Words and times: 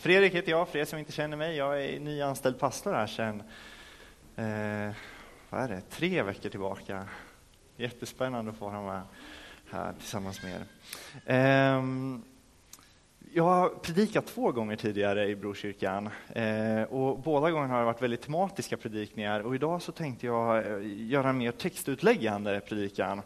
Fredrik 0.00 0.34
heter 0.34 0.50
jag, 0.50 0.68
för 0.68 0.78
er 0.78 0.84
som 0.84 0.98
inte 0.98 1.12
känner 1.12 1.36
mig. 1.36 1.56
Jag 1.56 1.84
är 1.84 2.00
nyanställd 2.00 2.58
pastor 2.58 2.92
här 2.92 3.06
sedan, 3.06 3.42
eh, 4.36 4.94
vad 5.50 5.62
är 5.62 5.68
det, 5.68 5.80
tre 5.90 6.22
veckor 6.22 6.48
tillbaka. 6.48 7.08
Jättespännande 7.76 8.50
att 8.50 8.56
få 8.56 8.68
vara 8.68 8.82
med 8.82 9.02
här 9.70 9.92
tillsammans 9.92 10.42
med 10.42 10.52
er. 10.52 10.64
Eh, 11.34 11.84
jag 13.32 13.44
har 13.44 13.68
predikat 13.68 14.26
två 14.26 14.52
gånger 14.52 14.76
tidigare 14.76 15.28
i 15.28 15.36
Brokyrkan 15.36 16.10
eh, 16.28 16.82
och 16.82 17.18
båda 17.18 17.50
gångerna 17.50 17.72
har 17.74 17.80
det 17.80 17.86
varit 17.86 18.02
väldigt 18.02 18.22
tematiska 18.22 18.76
predikningar 18.76 19.40
och 19.40 19.54
idag 19.54 19.82
så 19.82 19.92
tänkte 19.92 20.26
jag 20.26 20.66
eh, 20.66 20.78
göra 20.82 21.28
en 21.28 21.38
mer 21.38 21.52
textutläggande 21.52 22.60
predikan 22.60 23.22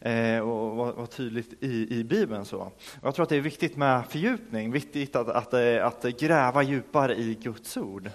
eh, 0.00 0.38
och 0.40 0.76
vara 0.76 0.92
var 0.92 1.06
tydligt 1.06 1.62
i, 1.62 1.98
i 1.98 2.04
Bibeln. 2.04 2.44
Så. 2.44 2.58
Och 2.58 2.72
jag 3.02 3.14
tror 3.14 3.22
att 3.22 3.28
det 3.28 3.36
är 3.36 3.40
viktigt 3.40 3.76
med 3.76 4.06
fördjupning, 4.06 4.72
viktigt 4.72 5.16
att, 5.16 5.28
att, 5.28 5.54
eh, 5.54 5.86
att 5.86 6.02
gräva 6.02 6.62
djupare 6.62 7.14
i 7.14 7.34
Guds 7.34 7.76
ord. 7.76 8.10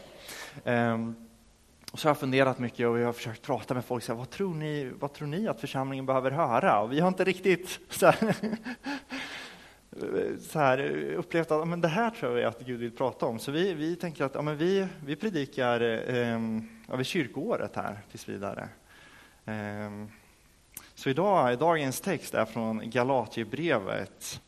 Eh, 0.64 0.98
och 1.92 2.00
så 2.00 2.08
har 2.08 2.09
jag 2.09 2.20
funderat 2.20 2.59
mycket 2.59 2.88
och 2.88 3.00
jag 3.00 3.06
har 3.06 3.14
försökt 3.14 3.42
prata 3.42 3.73
med 3.73 3.86
folk. 3.86 4.04
Så 4.04 4.12
här, 4.12 4.20
vad, 4.20 4.30
tror 4.30 4.54
ni, 4.54 4.92
vad 5.00 5.14
tror 5.14 5.28
ni 5.28 5.48
att 5.48 5.62
församlingen 5.62 6.06
behöver 6.06 6.32
höra? 6.32 6.80
Och 6.80 6.92
vi 6.92 7.00
har 7.00 7.08
inte 7.08 7.23
riktigt 7.23 7.80
så 7.90 8.06
här, 8.06 8.36
så 10.40 10.59
här, 10.59 10.92
upplevt 11.14 11.52
att 11.52 11.68
men 11.68 11.81
det 11.81 11.88
här 11.88 12.09
tror 12.09 12.40
jag 12.40 12.50
att 12.50 12.59
Gud 12.59 12.80
vill 12.80 12.92
prata 12.92 13.26
om. 13.26 13.40
Så 13.40 13.52
vi, 13.52 13.73
vi 13.73 13.95
tänker 13.95 14.26
att 14.26 14.36
ja, 14.36 14.42
men 14.42 14.58
vi, 14.58 14.88
vi 15.06 15.16
predikar 15.16 15.81
eh, 15.81 16.40
över 16.94 17.04
kyrkoåret 17.04 17.76
här 17.76 18.00
tills 18.12 18.30
vidare. 18.30 18.70
Eh, 19.45 20.08
så 21.04 21.10
idag, 21.10 21.60
dagens 21.60 22.02
text 22.02 22.34
är 22.34 22.46
från 22.46 22.90
Galatierbrevet 22.90 24.42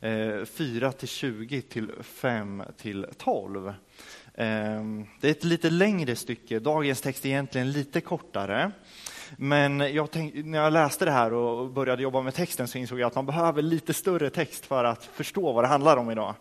4 0.00 0.86
eh, 0.86 0.92
till 0.92 1.08
20 1.08 1.62
till 1.62 1.92
5 2.02 2.62
till 2.76 3.06
12. 3.18 3.74
Ehm, 4.34 5.06
det 5.20 5.26
är 5.26 5.30
ett 5.30 5.44
lite 5.44 5.70
längre 5.70 6.16
stycke, 6.16 6.58
dagens 6.58 7.00
text 7.00 7.24
är 7.24 7.28
egentligen 7.28 7.72
lite 7.72 8.00
kortare. 8.00 8.70
Men 9.36 9.80
jag 9.80 10.10
tänk, 10.10 10.34
när 10.34 10.58
jag 10.58 10.72
läste 10.72 11.04
det 11.04 11.10
här 11.10 11.32
och 11.32 11.70
började 11.70 12.02
jobba 12.02 12.22
med 12.22 12.34
texten 12.34 12.68
så 12.68 12.78
insåg 12.78 13.00
jag 13.00 13.06
att 13.06 13.14
man 13.14 13.26
behöver 13.26 13.62
lite 13.62 13.94
större 13.94 14.30
text 14.30 14.66
för 14.66 14.84
att 14.84 15.04
förstå 15.04 15.52
vad 15.52 15.64
det 15.64 15.68
handlar 15.68 15.96
om 15.96 16.10
idag. 16.10 16.34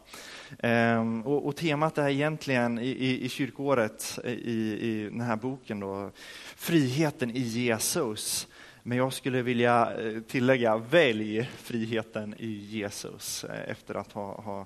Ehm, 0.60 1.22
och, 1.22 1.48
och 1.48 1.56
temat 1.56 1.98
är 1.98 2.10
egentligen 2.10 2.80
i, 2.80 2.88
i, 2.88 3.26
i 3.26 3.30
kyrkåret 3.30 4.20
i, 4.26 4.30
i 4.32 5.10
den 5.12 5.22
här 5.22 5.36
boken 5.36 5.80
då, 5.80 6.12
friheten 6.56 7.32
i 7.32 7.40
Jesus. 7.40 8.48
Men 8.88 8.98
jag 8.98 9.14
skulle 9.14 9.42
vilja 9.42 9.94
eh, 9.94 10.22
tillägga, 10.22 10.78
välj 10.78 11.50
friheten 11.58 12.36
i 12.38 12.52
Jesus 12.52 13.44
eh, 13.44 13.70
efter 13.72 13.96
att 13.96 14.12
ha, 14.12 14.42
ha 14.42 14.66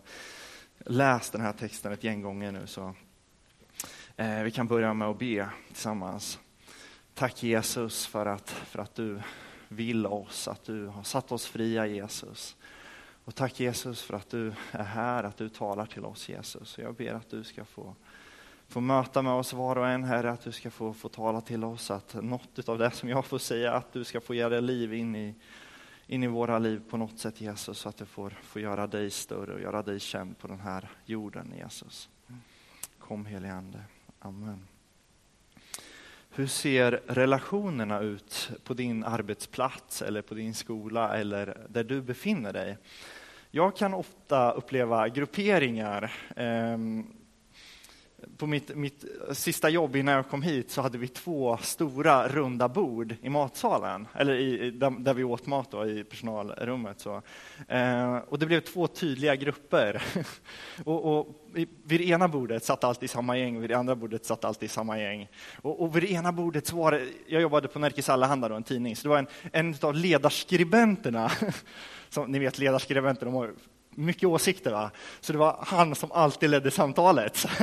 läst 0.78 1.32
den 1.32 1.42
här 1.42 1.54
texten 1.54 1.92
ett 1.92 2.04
gäng 2.04 2.22
gånger 2.22 2.52
nu. 2.52 2.68
Så. 2.68 2.94
Eh, 4.16 4.44
vi 4.44 4.52
kan 4.52 4.68
börja 4.68 4.94
med 4.94 5.08
att 5.08 5.20
be 5.20 5.50
tillsammans. 5.68 6.40
Tack 7.14 7.44
Jesus 7.44 8.06
för 8.06 8.26
att, 8.26 8.50
för 8.50 8.80
att 8.80 8.96
du 8.96 9.22
vill 9.68 10.06
oss, 10.06 10.48
att 10.48 10.64
du 10.64 10.86
har 10.86 11.04
satt 11.04 11.32
oss 11.32 11.46
fria 11.46 11.86
Jesus. 11.88 12.56
Och 13.26 13.36
tack 13.36 13.60
Jesus 13.60 14.02
för 14.02 14.14
att 14.14 14.30
du 14.30 14.54
är 14.72 14.84
här, 14.84 15.24
att 15.24 15.38
du 15.38 15.50
talar 15.50 15.86
till 15.86 16.06
oss 16.06 16.30
Jesus. 16.30 16.78
Och 16.78 16.84
jag 16.84 16.96
ber 16.96 17.14
att 17.14 17.30
du 17.30 17.44
ska 17.44 17.66
få, 17.66 17.96
få 18.72 18.82
möta 18.82 19.22
med 19.22 19.34
oss 19.34 19.54
var 19.54 19.76
och 19.76 19.88
en 19.88 20.04
Herre, 20.04 20.32
att 20.32 20.42
du 20.42 20.52
ska 20.52 20.72
få, 20.72 20.94
få 20.94 21.10
tala 21.10 21.42
till 21.42 21.64
oss, 21.64 21.92
att 21.92 22.14
något 22.14 22.70
av 22.70 22.78
det 22.78 22.92
som 22.92 23.10
jag 23.10 23.26
får 23.26 23.38
säga, 23.38 23.74
att 23.74 23.94
du 23.94 24.04
ska 24.04 24.22
få 24.22 24.34
ge 24.34 24.50
det 24.50 24.62
liv 24.62 24.94
in 24.94 25.16
i, 25.16 25.36
in 26.08 26.24
i 26.24 26.28
våra 26.28 26.60
liv 26.60 26.82
på 26.90 26.98
något 26.98 27.20
sätt 27.20 27.42
Jesus, 27.42 27.78
så 27.78 27.90
att 27.90 27.98
du 27.98 28.06
får, 28.06 28.30
får 28.44 28.62
göra 28.62 28.88
dig 28.88 29.12
större 29.12 29.54
och 29.54 29.62
göra 29.62 29.84
dig 29.84 30.00
känd 30.00 30.38
på 30.38 30.48
den 30.48 30.60
här 30.60 30.90
jorden 31.06 31.54
Jesus. 31.58 32.10
Kom 33.00 33.26
helige 33.26 33.54
Ande. 33.54 33.84
Amen. 34.20 34.68
Hur 36.30 36.48
ser 36.48 37.02
relationerna 37.08 38.00
ut 38.00 38.52
på 38.64 38.74
din 38.74 39.04
arbetsplats 39.04 40.02
eller 40.02 40.22
på 40.22 40.34
din 40.34 40.54
skola 40.54 41.18
eller 41.18 41.68
där 41.70 41.84
du 41.84 42.02
befinner 42.02 42.54
dig? 42.54 42.78
Jag 43.50 43.76
kan 43.76 43.94
ofta 43.94 44.52
uppleva 44.52 45.10
grupperingar. 45.10 46.14
Ehm, 46.36 47.21
på 48.38 48.48
mitt, 48.48 48.76
mitt 48.76 49.06
sista 49.32 49.70
jobb 49.70 49.96
innan 49.96 50.16
jag 50.16 50.30
kom 50.30 50.42
hit 50.42 50.72
så 50.72 50.82
hade 50.82 50.98
vi 50.98 51.08
två 51.08 51.58
stora 51.58 52.28
runda 52.28 52.70
bord 52.70 53.16
i 53.22 53.30
matsalen, 53.30 54.08
eller 54.14 54.34
i, 54.34 54.72
där, 54.72 54.90
där 55.00 55.14
vi 55.14 55.24
åt 55.24 55.46
mat 55.46 55.72
då, 55.72 55.88
i 55.88 56.04
personalrummet. 56.04 57.00
Så. 57.00 57.22
Eh, 57.68 58.18
och 58.18 58.40
det 58.40 58.46
blev 58.46 58.60
två 58.60 58.88
tydliga 58.88 59.36
grupper. 59.36 60.04
och, 60.86 61.18
och, 61.18 61.28
vid 61.54 62.00
det 62.00 62.08
ena 62.08 62.28
bordet 62.28 62.64
satt 62.64 62.84
alltid 62.84 63.10
samma 63.10 63.38
gäng, 63.38 63.62
vid 63.62 63.70
det 63.70 63.78
andra 63.78 63.96
bordet 63.96 64.26
satt 64.26 64.46
alltid 64.46 64.72
samma 64.72 65.00
gäng. 65.00 65.28
Och, 65.62 65.82
och 65.82 65.96
vid 65.96 66.04
det 66.04 66.12
ena 66.12 66.32
bordet 66.32 66.68
så 66.68 66.76
var 66.76 66.92
det, 66.92 67.08
jag 67.28 67.42
jobbade 67.42 67.68
på 67.68 67.80
Nerikes 67.80 68.10
Allehanda, 68.10 68.56
en 68.56 68.64
tidning, 68.64 68.96
så 68.96 69.04
det 69.04 69.10
var 69.10 69.20
en, 69.20 69.28
en 69.52 69.76
av 69.82 69.96
ledarskribenterna 69.96 71.32
som 72.10 72.32
ni 72.32 72.40
vet 72.40 72.60
ledarskribenter, 72.60 73.26
de 73.26 73.36
har 73.36 73.54
mycket 73.96 74.30
åsikter. 74.30 74.72
Va? 74.72 74.92
Så 75.20 75.34
det 75.34 75.40
var 75.40 75.60
han 75.68 75.96
som 75.96 76.12
alltid 76.12 76.50
ledde 76.50 76.72
samtalet. 76.72 77.46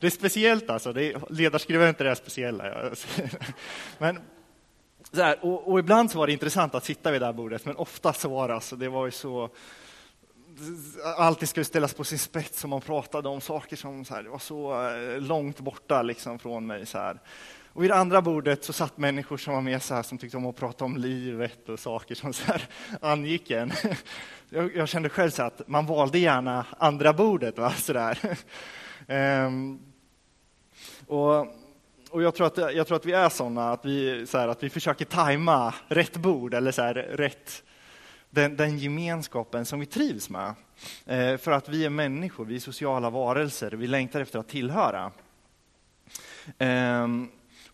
Det 0.00 0.06
är 0.06 0.10
speciellt 0.10 0.70
alltså, 0.70 0.92
det 0.92 1.04
är, 1.04 1.20
ledarskribenter 1.30 2.04
är 2.04 2.14
speciella. 2.14 2.90
Men, 3.98 4.20
så 5.12 5.22
här, 5.22 5.44
och, 5.44 5.72
och, 5.72 5.78
ibland 5.78 6.10
så 6.10 6.18
var 6.18 6.26
det 6.26 6.32
intressant 6.32 6.74
att 6.74 6.84
sitta 6.84 7.10
vid 7.10 7.20
det 7.20 7.26
här 7.26 7.32
bordet, 7.32 7.64
men 7.64 7.76
ofta 7.76 8.12
så 8.12 8.28
var 8.28 8.48
det, 8.48 8.54
alltså, 8.54 8.76
det 8.76 8.88
var 8.88 9.06
ju 9.06 9.10
så 9.10 9.50
allting 11.16 11.48
skulle 11.48 11.64
ställas 11.64 11.94
på 11.94 12.04
sin 12.04 12.18
spets 12.18 12.64
och 12.64 12.70
man 12.70 12.80
pratade 12.80 13.28
om 13.28 13.40
saker 13.40 13.76
som 13.76 14.04
så 14.04 14.14
här, 14.14 14.22
det 14.22 14.28
var 14.28 14.38
så 14.38 14.88
eh, 14.88 15.20
långt 15.20 15.60
borta 15.60 16.02
liksom 16.02 16.38
från 16.38 16.66
mig. 16.66 16.86
Så 16.86 16.98
här. 16.98 17.18
Och 17.72 17.82
vid 17.82 17.90
det 17.90 17.96
andra 17.96 18.22
bordet 18.22 18.64
så 18.64 18.72
satt 18.72 18.98
människor 18.98 19.36
som 19.36 19.54
var 19.54 19.60
med 19.60 19.82
så 19.82 19.94
här, 19.94 20.02
som 20.02 20.18
tyckte 20.18 20.36
om 20.36 20.46
att 20.46 20.56
prata 20.56 20.84
om 20.84 20.96
livet 20.96 21.68
och 21.68 21.80
saker 21.80 22.14
som 22.14 22.32
så 22.32 22.44
här 22.44 22.68
angick 23.00 23.50
en. 23.50 23.72
Jag, 24.52 24.76
jag 24.76 24.88
kände 24.88 25.08
själv 25.08 25.30
så 25.30 25.42
att 25.42 25.68
man 25.68 25.86
valde 25.86 26.18
gärna 26.18 26.66
andra 26.78 27.12
bordet. 27.12 27.58
Va? 27.58 27.70
Så 27.70 27.92
där. 27.92 28.18
Ehm. 29.06 29.80
och, 31.06 31.38
och 32.10 32.22
jag, 32.22 32.34
tror 32.34 32.46
att, 32.46 32.74
jag 32.74 32.86
tror 32.86 32.96
att 32.96 33.06
vi 33.06 33.12
är 33.12 33.28
sådana, 33.28 33.72
att 33.72 33.84
vi, 33.84 34.26
så 34.26 34.38
här, 34.38 34.48
att 34.48 34.62
vi 34.62 34.70
försöker 34.70 35.04
tajma 35.04 35.74
rätt 35.88 36.16
bord 36.16 36.54
eller 36.54 36.72
så 36.72 36.82
här, 36.82 36.94
rätt, 36.94 37.62
den, 38.30 38.56
den 38.56 38.78
gemenskapen 38.78 39.64
som 39.64 39.80
vi 39.80 39.86
trivs 39.86 40.30
med. 40.30 40.54
Ehm, 41.06 41.38
för 41.38 41.52
att 41.52 41.68
vi 41.68 41.84
är 41.84 41.90
människor, 41.90 42.44
vi 42.44 42.56
är 42.56 42.60
sociala 42.60 43.10
varelser, 43.10 43.70
vi 43.70 43.86
längtar 43.86 44.20
efter 44.20 44.38
att 44.38 44.48
tillhöra. 44.48 45.12
Ehm 46.58 47.28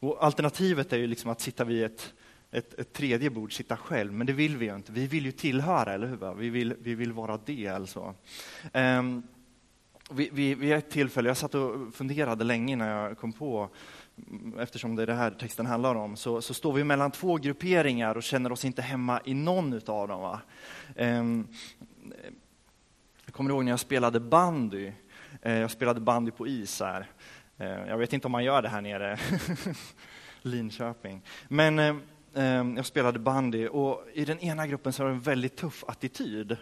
och 0.07 0.25
alternativet 0.25 0.93
är 0.93 0.97
ju 0.97 1.07
liksom 1.07 1.31
att 1.31 1.41
sitta 1.41 1.65
vid 1.65 1.85
ett, 1.85 2.15
ett, 2.51 2.75
ett, 2.75 2.93
tredje 2.93 3.31
bord, 3.31 3.53
sitta 3.53 3.77
själv, 3.77 4.13
men 4.13 4.27
det 4.27 4.33
vill 4.33 4.57
vi 4.57 4.67
ju 4.67 4.75
inte. 4.75 4.93
Vi 4.93 5.07
vill 5.07 5.25
ju 5.25 5.33
tillhöra, 5.33 5.93
eller 5.93 6.07
hur? 6.07 6.35
Vi 6.35 6.51
vill, 6.51 6.75
vi 6.81 6.95
vill 6.95 7.13
vara 7.13 7.37
del. 7.37 7.87
Så. 7.87 8.01
Alltså. 8.01 8.01
Um, 8.01 8.15
ehm, 8.73 9.23
vi, 10.11 10.31
vi, 10.33 10.55
vid 10.55 10.73
ett 10.73 10.91
tillfälle, 10.91 11.29
jag 11.29 11.37
satt 11.37 11.55
och 11.55 11.95
funderade 11.95 12.45
länge 12.45 12.77
när 12.77 13.03
jag 13.03 13.19
kom 13.19 13.33
på, 13.33 13.69
mm, 14.29 14.59
eftersom 14.59 14.97
det 14.97 15.03
är 15.03 15.07
det 15.07 15.15
här 15.15 15.31
texten 15.31 15.67
handlar 15.67 15.95
om, 15.95 16.17
så, 16.17 16.43
så 16.43 16.55
står 16.55 16.73
vi 16.73 16.85
mellan 16.85 17.11
två 17.11 17.37
grupperingar 17.37 18.17
och 18.17 18.23
känner 18.23 18.53
oss 18.53 18.65
inte 18.65 18.83
hemma 18.83 19.21
i 19.25 19.35
någon 19.35 19.81
av 19.87 20.09
dem. 20.09 20.21
Va? 20.21 20.41
Um, 20.97 21.49
jag 23.25 23.35
kommer 23.35 23.51
ihåg 23.51 23.65
när 23.65 23.73
jag 23.73 23.81
spelade 23.81 24.21
bandy. 24.21 24.93
Eh, 25.43 25.59
jag 25.59 25.71
spelade 25.71 26.01
bandy 26.01 26.31
på 26.31 26.47
is 26.47 26.81
här. 26.81 27.07
Eh, 27.59 27.89
jag 27.89 27.99
vet 27.99 28.13
inte 28.13 28.27
om 28.29 28.33
man 28.33 28.45
gör 28.45 28.63
det 28.63 28.69
här 28.69 28.81
nere. 28.81 29.19
Linköping. 30.43 31.23
Men 31.49 31.79
eh, 31.79 31.97
eh, 32.35 32.65
jag 32.77 32.87
spelade 32.87 33.19
bandy 33.19 33.69
och 33.69 34.07
i 34.15 34.25
den 34.25 34.39
ena 34.39 34.67
gruppen 34.67 34.93
så 34.93 35.03
var 35.03 35.11
det 35.11 35.17
en 35.17 35.21
väldigt 35.21 35.57
tuff 35.57 35.85
attityd. 35.89 36.57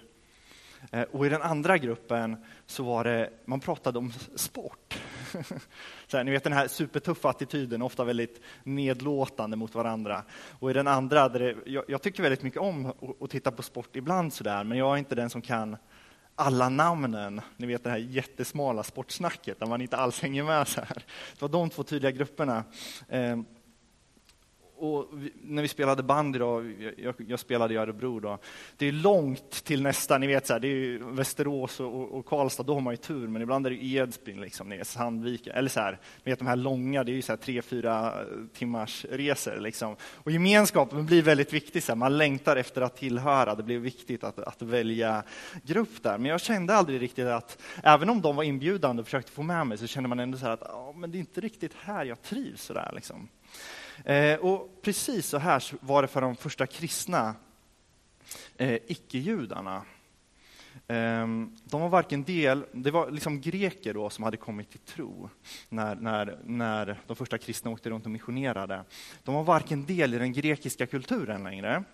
Eh, 0.91 1.03
och 1.03 1.27
i 1.27 1.29
den 1.29 1.43
andra 1.43 1.79
gruppen 1.79 2.37
så 2.67 2.83
var 2.83 3.05
det, 3.05 3.31
man 3.45 3.61
pratade 3.61 3.99
om 3.99 4.13
sport. 4.35 5.01
Så 6.07 6.17
här, 6.17 6.25
ni 6.25 6.31
vet 6.31 6.45
den 6.45 6.53
här 6.53 6.69
supertuffa 6.69 7.29
attityden, 7.29 7.83
ofta 7.83 8.05
väldigt 8.05 8.41
nedlåtande 8.63 9.57
mot 9.57 9.75
varandra. 9.75 10.23
Och 10.59 10.71
i 10.71 10.73
den 10.73 10.87
andra, 10.87 11.29
det, 11.29 11.57
jag, 11.67 11.85
jag, 11.89 12.03
tycker 12.03 12.23
väldigt 12.23 12.43
mycket 12.43 12.61
om 12.61 12.93
att, 13.21 13.31
titta 13.31 13.51
på 13.51 13.63
sport 13.63 13.97
ibland 13.97 14.33
sådär, 14.33 14.65
men 14.65 14.79
jag 14.79 14.95
är 14.95 14.99
inte 14.99 15.15
den 15.15 15.31
som 15.31 15.43
kan 15.43 15.77
alla 16.37 16.69
namnen. 16.69 17.41
Ni 17.57 17.67
vet 17.67 17.85
det 17.85 17.91
här 17.91 17.99
jättesmala 17.99 18.83
sportsnacket 18.83 19.59
där 19.61 19.67
man 19.67 19.81
inte 19.81 19.97
alls 19.97 20.23
hänger 20.23 20.45
med. 20.45 20.69
Så 20.69 20.81
här. 20.81 21.05
Det 21.33 21.43
var 21.43 21.49
de 21.49 21.71
två 21.71 21.83
tydliga 21.83 22.11
grupperna. 22.11 22.65
Ehm, 23.09 23.45
och, 24.85 25.09
vi, 25.13 25.33
när 25.43 25.63
vi 25.63 25.69
spelade 25.69 26.03
bandy, 26.03 26.37
idag, 26.37 26.75
jag, 26.97 27.15
jag, 27.29 27.41
spelade 27.41 27.75
i 27.75 27.77
Örebro, 27.77 28.21
då, 28.21 28.39
det 28.77 28.87
är 28.89 28.93
långt 28.93 29.51
till 29.51 29.83
nästa, 29.83 30.19
ni 30.19 30.27
vet 30.27 30.47
så 30.47 30.53
här, 30.53 30.61
det 30.61 30.69
är 30.69 30.99
Västerås 30.99 31.81
och, 31.81 32.01
och, 32.01 32.13
och, 32.13 32.27
Karlstad, 32.27 32.63
då 32.63 32.75
har 32.75 32.81
man 32.81 32.93
ju 32.93 32.97
tur, 32.97 33.29
men 33.29 33.43
ibland 33.43 33.67
är 33.67 33.71
det 33.71 33.85
Edsbyn, 33.85 34.41
liksom, 34.41 34.81
Sandviken, 34.83 35.53
eller 35.55 35.69
så 35.69 35.81
här, 35.81 35.99
ni 36.25 36.33
vet 36.33 36.39
de 36.39 36.49
här 36.49 36.57
långa, 36.57 37.05
det 37.05 37.13
är 37.13 37.15
ju 37.15 37.23
så 37.23 37.33
här 37.33 37.37
tre, 37.37 37.63
fyra 37.63 38.21
eh, 38.21 38.27
timmars 38.55 39.07
resor. 39.11 39.57
Liksom. 39.61 39.97
Och 40.03 40.31
gemenskapen 40.31 41.07
blir 41.07 41.23
väldigt 41.23 41.53
viktig, 41.53 41.83
så 41.83 41.93
här, 41.93 41.97
man 41.97 42.19
längtar 42.19 42.57
efter 42.57 42.81
att 42.81 42.97
tillhöra, 42.97 43.55
det 43.55 43.63
blir 43.63 43.79
viktigt 43.79 44.25
att, 44.25 44.39
att 44.39 44.63
välja 44.63 45.23
grupp 45.63 46.03
där. 46.03 46.19
Men 46.19 46.31
jag 46.31 46.41
kände 46.41 46.75
aldrig 46.75 47.01
riktigt 47.01 47.27
att, 47.27 47.59
även 47.83 48.11
om 48.11 48.21
de 48.21 48.37
var 48.37 48.43
inbjudande 48.43 49.01
och 49.01 49.07
försökte 49.07 49.33
få 49.33 49.43
med 49.43 49.67
mig, 49.67 49.79
så 49.79 49.87
kände 49.87 50.09
man 50.09 50.21
ändå 50.21 50.39
så 50.39 50.47
att 50.47 50.63
ja, 50.65 50.95
men 50.97 51.11
det 51.11 51.19
är 51.19 51.21
inte 51.21 51.41
riktigt 51.41 51.73
här 51.81 52.05
jag 52.05 52.23
trivs. 52.23 52.63
Så 52.65 52.73
där, 52.73 52.93
liksom. 52.95 53.29
Eh, 54.05 54.39
och 54.39 54.83
precis 54.83 55.27
så 55.27 55.39
här 55.39 55.65
var 55.81 56.03
det 56.03 56.09
för 56.09 56.21
de 56.21 56.37
första 56.37 56.67
kristna 56.67 57.35
eh, 58.57 58.79
icke-judarna. 58.87 59.83
Ehm, 60.89 61.57
de 61.65 61.81
var 61.81 61.89
varken 61.89 62.25
del, 62.25 62.65
det 62.73 62.91
var 62.91 63.11
liksom 63.11 63.41
greker 63.41 63.95
då 63.95 64.11
som 64.11 64.25
hade 64.25 64.37
kommit 64.37 64.71
till 64.71 64.81
tro 64.81 65.31
när, 65.69 65.95
när, 65.95 66.39
när 66.45 67.01
de 67.07 67.17
första 67.17 67.39
kristna 67.39 67.71
åkte 67.71 67.91
runt 67.91 68.05
och 68.05 68.11
missionerade. 68.11 68.85
De 69.23 69.35
var 69.35 69.43
varken 69.43 69.87
del 69.87 70.15
i 70.15 70.19
den 70.19 70.33
grekiska 70.33 70.87
kulturen 70.87 71.45
längre. 71.45 71.85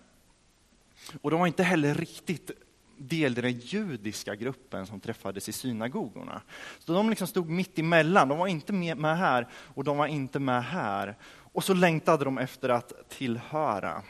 Och 1.21 1.31
de 1.31 1.39
var 1.39 1.47
inte 1.47 1.63
heller 1.63 1.95
riktigt 1.95 2.51
del 2.97 3.37
i 3.37 3.41
den 3.41 3.59
judiska 3.59 4.35
gruppen 4.35 4.87
som 4.87 4.99
träffades 4.99 5.49
i 5.49 5.51
synagogorna. 5.51 6.41
Så 6.79 6.93
de 6.93 7.09
liksom 7.09 7.27
stod 7.27 7.49
mitt 7.49 7.79
emellan, 7.79 8.27
de 8.27 8.37
var 8.37 8.47
inte 8.47 8.73
med 8.73 9.17
här 9.17 9.47
och 9.53 9.83
de 9.83 9.97
var 9.97 10.07
inte 10.07 10.39
med 10.39 10.63
här. 10.63 11.15
Och 11.53 11.63
så 11.63 11.73
längtade 11.73 12.25
de 12.25 12.37
efter 12.37 12.69
att 12.69 13.09
tillhöra. 13.09 14.03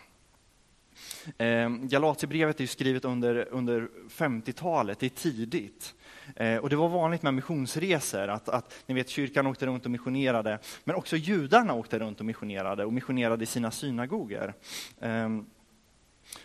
Eh, 1.38 1.70
Galatierbrevet 1.70 2.62
är 2.62 2.66
skrivet 2.66 3.06
under, 3.06 3.48
under 3.52 3.88
50-talet, 4.10 5.00
det 5.00 5.06
är 5.06 5.10
tidigt. 5.10 5.94
Eh, 6.36 6.58
och 6.58 6.70
det 6.70 6.76
var 6.76 6.90
vanligt 6.90 7.24
med 7.24 7.34
missionsresor, 7.34 8.28
att, 8.28 8.50
att 8.50 8.74
ni 8.86 8.96
vet, 8.96 9.10
kyrkan 9.10 9.48
åkte 9.48 9.66
runt 9.66 9.86
och 9.86 9.92
missionerade, 9.92 10.60
men 10.84 10.96
också 10.96 11.18
judarna 11.18 11.74
åkte 11.74 12.00
runt 12.00 12.20
och 12.20 12.26
missionerade 12.26 12.86
och 12.86 12.94
missionerade 12.94 13.44
i 13.44 13.48
sina 13.48 13.72
synagogor. 13.72 14.54
Ehm, 15.00 15.46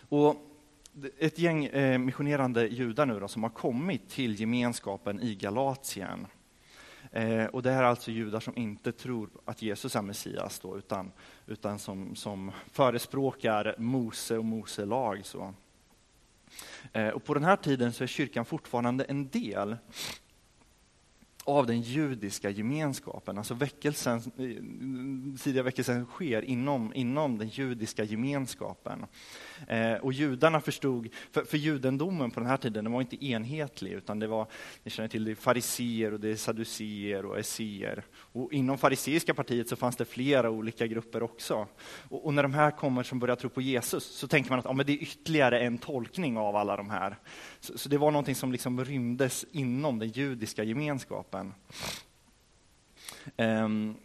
och 0.09 0.35
ett 1.19 1.39
gäng 1.39 1.65
eh, 1.65 1.97
missionerande 1.97 2.67
judar 2.67 3.05
nu 3.05 3.19
då, 3.19 3.27
som 3.27 3.43
har 3.43 3.49
kommit 3.49 4.09
till 4.09 4.39
gemenskapen 4.39 5.21
i 5.21 5.35
Galatien. 5.35 6.27
Eh, 7.17 7.45
och 7.45 7.63
det 7.63 7.71
är 7.71 7.83
alltså 7.83 8.11
judar 8.11 8.39
som 8.39 8.57
inte 8.57 8.91
tror 8.91 9.29
att 9.45 9.61
Jesus 9.61 9.95
är 9.95 10.01
Messias, 10.01 10.59
då, 10.59 10.77
utan, 10.77 11.11
utan 11.45 11.79
som, 11.79 12.15
som 12.15 12.51
förespråkar 12.71 13.75
Mose 13.77 14.37
och 14.37 14.45
Mose 14.45 14.85
lag. 14.85 15.25
Så. 15.25 15.53
Eh, 16.93 17.07
och 17.07 17.23
på 17.23 17.33
den 17.33 17.43
här 17.43 17.55
tiden 17.55 17.93
så 17.93 18.03
är 18.03 18.07
kyrkan 18.07 18.45
fortfarande 18.45 19.03
en 19.03 19.29
del 19.29 19.77
av 21.47 21.67
den 21.67 21.81
judiska 21.81 22.49
gemenskapen. 22.49 23.37
Alltså 23.37 23.53
väckelsen, 23.53 24.21
tidiga 25.43 25.63
väckelsen 25.63 26.05
sker 26.05 26.41
inom, 26.41 26.93
inom 26.93 27.37
den 27.37 27.47
judiska 27.47 28.03
gemenskapen. 28.03 29.05
Eh, 29.67 29.93
och 29.93 30.13
judarna 30.13 30.61
förstod, 30.61 31.09
för, 31.31 31.43
för 31.43 31.57
judendomen 31.57 32.31
på 32.31 32.39
den 32.39 32.49
här 32.49 32.57
tiden 32.57 32.83
den 32.83 32.93
var 32.93 33.01
inte 33.01 33.25
enhetlig, 33.25 33.91
utan 33.91 34.19
det 34.19 34.27
var, 34.27 34.47
ni 34.83 34.91
känner 34.91 35.09
till 35.09 35.25
det, 35.25 35.35
fariseer 35.35 36.13
och 36.13 36.19
det 36.19 36.29
är 36.29 36.35
saduceer 36.35 37.25
och 37.25 37.39
esséer. 37.39 38.03
Och 38.13 38.53
inom 38.53 38.77
fariseiska 38.77 39.33
partiet 39.33 39.69
så 39.69 39.75
fanns 39.75 39.95
det 39.95 40.05
flera 40.05 40.49
olika 40.49 40.87
grupper 40.87 41.23
också. 41.23 41.67
Och, 42.09 42.25
och, 42.25 42.33
när 42.33 42.43
de 42.43 42.53
här 42.53 42.71
kommer 42.71 43.03
som 43.03 43.19
börjar 43.19 43.35
tro 43.35 43.49
på 43.49 43.61
Jesus 43.61 44.03
så 44.03 44.27
tänker 44.27 44.49
man 44.49 44.59
att 44.59 44.65
ja, 44.65 44.73
men 44.73 44.85
det 44.85 44.93
är 44.93 45.03
ytterligare 45.03 45.59
en 45.59 45.77
tolkning 45.77 46.37
av 46.37 46.55
alla 46.55 46.77
de 46.77 46.89
här. 46.89 47.17
Så, 47.59 47.77
så 47.77 47.89
det 47.89 47.97
var 47.97 48.11
någonting 48.11 48.35
som 48.35 48.51
liksom 48.51 48.85
rymdes 48.85 49.45
inom 49.51 49.99
den 49.99 50.09
judiska 50.09 50.63
gemenskapen 50.63 51.36
kroppen. 51.37 51.53
Ehm, 53.37 53.95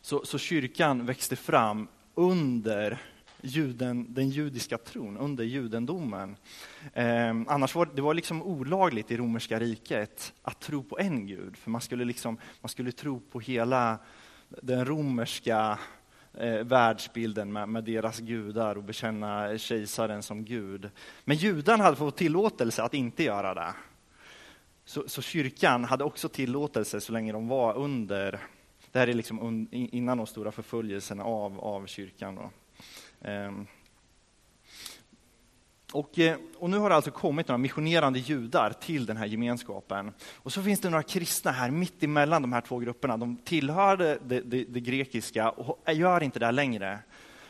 så, 0.00 0.24
så 0.24 0.38
kyrkan 0.38 1.06
växte 1.06 1.36
fram 1.36 1.88
under 2.14 2.98
juden, 3.40 4.06
den 4.14 4.30
judiska 4.30 4.78
tron, 4.78 5.16
under 5.16 5.44
judendomen. 5.44 6.36
Eh, 6.94 7.30
annars 7.46 7.74
var 7.74 7.86
det 7.94 8.02
var 8.02 8.14
liksom 8.14 8.42
olagligt 8.42 9.10
i 9.10 9.16
romerska 9.16 9.60
riket 9.60 10.32
att 10.42 10.60
tro 10.60 10.82
på 10.82 10.98
en 10.98 11.26
gud, 11.26 11.56
för 11.56 11.70
man 11.70 11.80
skulle, 11.80 12.04
liksom, 12.04 12.38
man 12.60 12.68
skulle 12.68 12.92
tro 12.92 13.20
på 13.20 13.40
hela 13.40 13.98
den 14.48 14.84
romerska 14.84 15.78
eh, 16.34 16.64
världsbilden 16.64 17.52
med, 17.52 17.68
med, 17.68 17.84
deras 17.84 18.18
gudar 18.18 18.76
och 18.76 18.84
bekänna 18.84 19.58
kejsaren 19.58 20.22
som 20.22 20.44
gud. 20.44 20.90
Men 21.24 21.36
judarna 21.36 21.84
hade 21.84 21.96
fått 21.96 22.16
tillåtelse 22.16 22.82
att 22.82 22.94
inte 22.94 23.22
göra 23.22 23.54
det. 23.54 23.74
Så, 24.84 25.08
så 25.08 25.22
kyrkan 25.22 25.84
hade 25.84 26.04
också 26.04 26.28
tillåtelse 26.28 27.00
så 27.00 27.12
länge 27.12 27.32
de 27.32 27.48
var 27.48 27.76
under, 27.76 28.40
det 28.92 28.98
här 28.98 29.08
är 29.08 29.14
liksom 29.14 29.68
innan 29.70 30.18
de 30.18 30.26
stora 30.26 30.52
förföljelserna 30.52 31.24
av, 31.24 31.60
av 31.60 31.86
kyrkan. 31.86 32.34
Då. 32.34 32.50
Ehm. 33.28 33.66
Och, 35.92 36.18
eh, 36.18 36.36
och, 36.58 36.70
nu 36.70 36.78
har 36.78 36.88
det 36.90 36.96
alltså 36.96 37.10
kommit 37.10 37.48
några 37.48 37.58
missionerande 37.58 38.18
judar 38.18 38.72
till 38.72 39.06
den 39.06 39.16
här 39.16 39.26
gemenskapen. 39.26 40.12
Och 40.34 40.52
så 40.52 40.62
finns 40.62 40.80
det 40.80 40.90
några 40.90 41.02
kristna 41.02 41.50
här 41.50 41.70
mitt 41.70 42.02
emellan 42.02 42.42
de 42.42 42.52
här 42.52 42.60
två 42.60 42.78
grupperna. 42.78 43.16
De 43.16 43.36
tillhörde 43.36 44.18
det, 44.24 44.40
det, 44.40 44.64
det 44.64 44.80
grekiska 44.80 45.50
och 45.50 45.92
gör 45.92 46.22
inte 46.22 46.38
det 46.38 46.50
längre. 46.50 46.98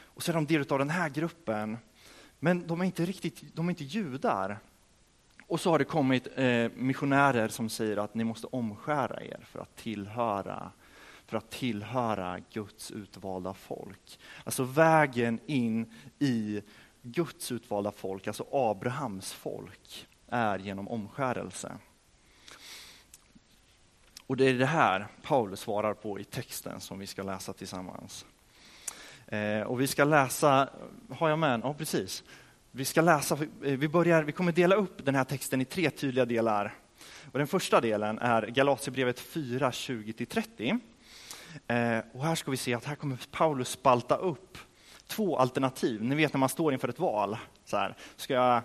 Och 0.05 0.23
så 0.23 0.33
är 0.33 0.35
de 0.35 0.47
del 0.47 0.65
av 0.69 0.79
den 0.79 0.91
här 0.91 1.09
gruppen. 1.09 1.79
Men 2.39 2.67
de 2.67 2.81
är 2.81 2.85
inte 2.85 3.05
riktigt, 3.05 3.43
de 3.55 3.67
är 3.67 3.71
inte 3.71 3.85
judar. 3.85 4.59
Och 5.53 5.61
så 5.61 5.71
har 5.71 5.79
det 5.79 5.85
kommit 5.85 6.29
eh, 6.37 6.71
missionärer 6.75 7.49
som 7.49 7.69
säger 7.69 7.97
att 7.97 8.15
ni 8.15 8.25
måste 8.25 8.47
omskära 8.47 9.23
er 9.23 9.41
för 9.45 9.59
att 9.59 9.77
tillhöra 9.77 10.71
för 11.27 11.37
att 11.37 11.51
tillhöra 11.51 12.39
Guds 12.53 12.91
utvalda 12.91 13.55
folk. 13.55 14.19
Alltså 14.45 14.65
vägen 14.65 15.41
in 15.47 15.95
i 16.19 16.63
Guds 17.03 17.53
utvalda 17.53 17.91
folk, 17.91 18.27
alltså 18.27 18.47
Abrahams 18.53 19.33
folk, 19.33 20.09
är 20.29 20.59
genom 20.59 20.89
omskärelse. 20.89 21.73
Och 24.27 24.37
det 24.37 24.45
är 24.45 24.55
det 24.55 24.67
här 24.67 25.07
Paulus 25.23 25.61
svarar 25.61 25.95
på 25.95 26.21
i 26.21 26.25
texten 26.25 26.81
som 26.81 26.99
vi 26.99 27.07
ska 27.07 27.23
läsa 27.23 27.53
tillsammans. 27.53 28.27
Eh, 29.27 29.61
och 29.61 29.81
vi 29.81 29.87
ska 29.87 30.05
läsa, 30.05 30.69
har 31.11 31.29
jag 31.29 31.39
med 31.39 31.55
en? 31.55 31.61
Ja, 31.65 31.75
precis. 31.75 32.25
Vi 32.75 32.85
ska 32.85 33.01
läsa, 33.01 33.35
eh, 33.35 33.77
vi, 33.79 33.89
börjar, 33.89 34.23
vi 34.23 34.33
kommer 34.33 34.53
dela 34.53 34.75
upp 34.75 35.05
den 35.05 35.15
här 35.15 35.25
texten 35.25 35.61
i 35.61 35.65
tre 35.65 35.91
tydliga 35.91 36.25
delar. 36.25 36.75
Och 37.33 37.39
den 37.39 37.47
första 37.47 37.81
delen 37.81 38.19
är 38.19 38.47
Galaterbrevet 38.47 39.21
4, 39.21 39.71
20-30. 39.71 40.81
Eh, 41.67 41.99
och 42.13 42.25
här 42.25 42.35
ska 42.35 42.51
vi 42.51 42.57
se 42.57 42.75
att 42.75 42.85
här 42.85 42.95
kommer 42.95 43.19
Paulus 43.31 43.69
spalta 43.69 44.17
upp 44.17 44.59
två 45.07 45.39
alternativ. 45.39 46.03
Ni 46.03 46.15
vet 46.15 46.33
när 46.33 46.39
man 46.39 46.49
står 46.49 46.73
inför 46.73 46.89
ett 46.89 46.99
val. 46.99 47.37
Så 47.65 47.77
här, 47.77 47.97
ska 48.17 48.35
jag 48.35 48.63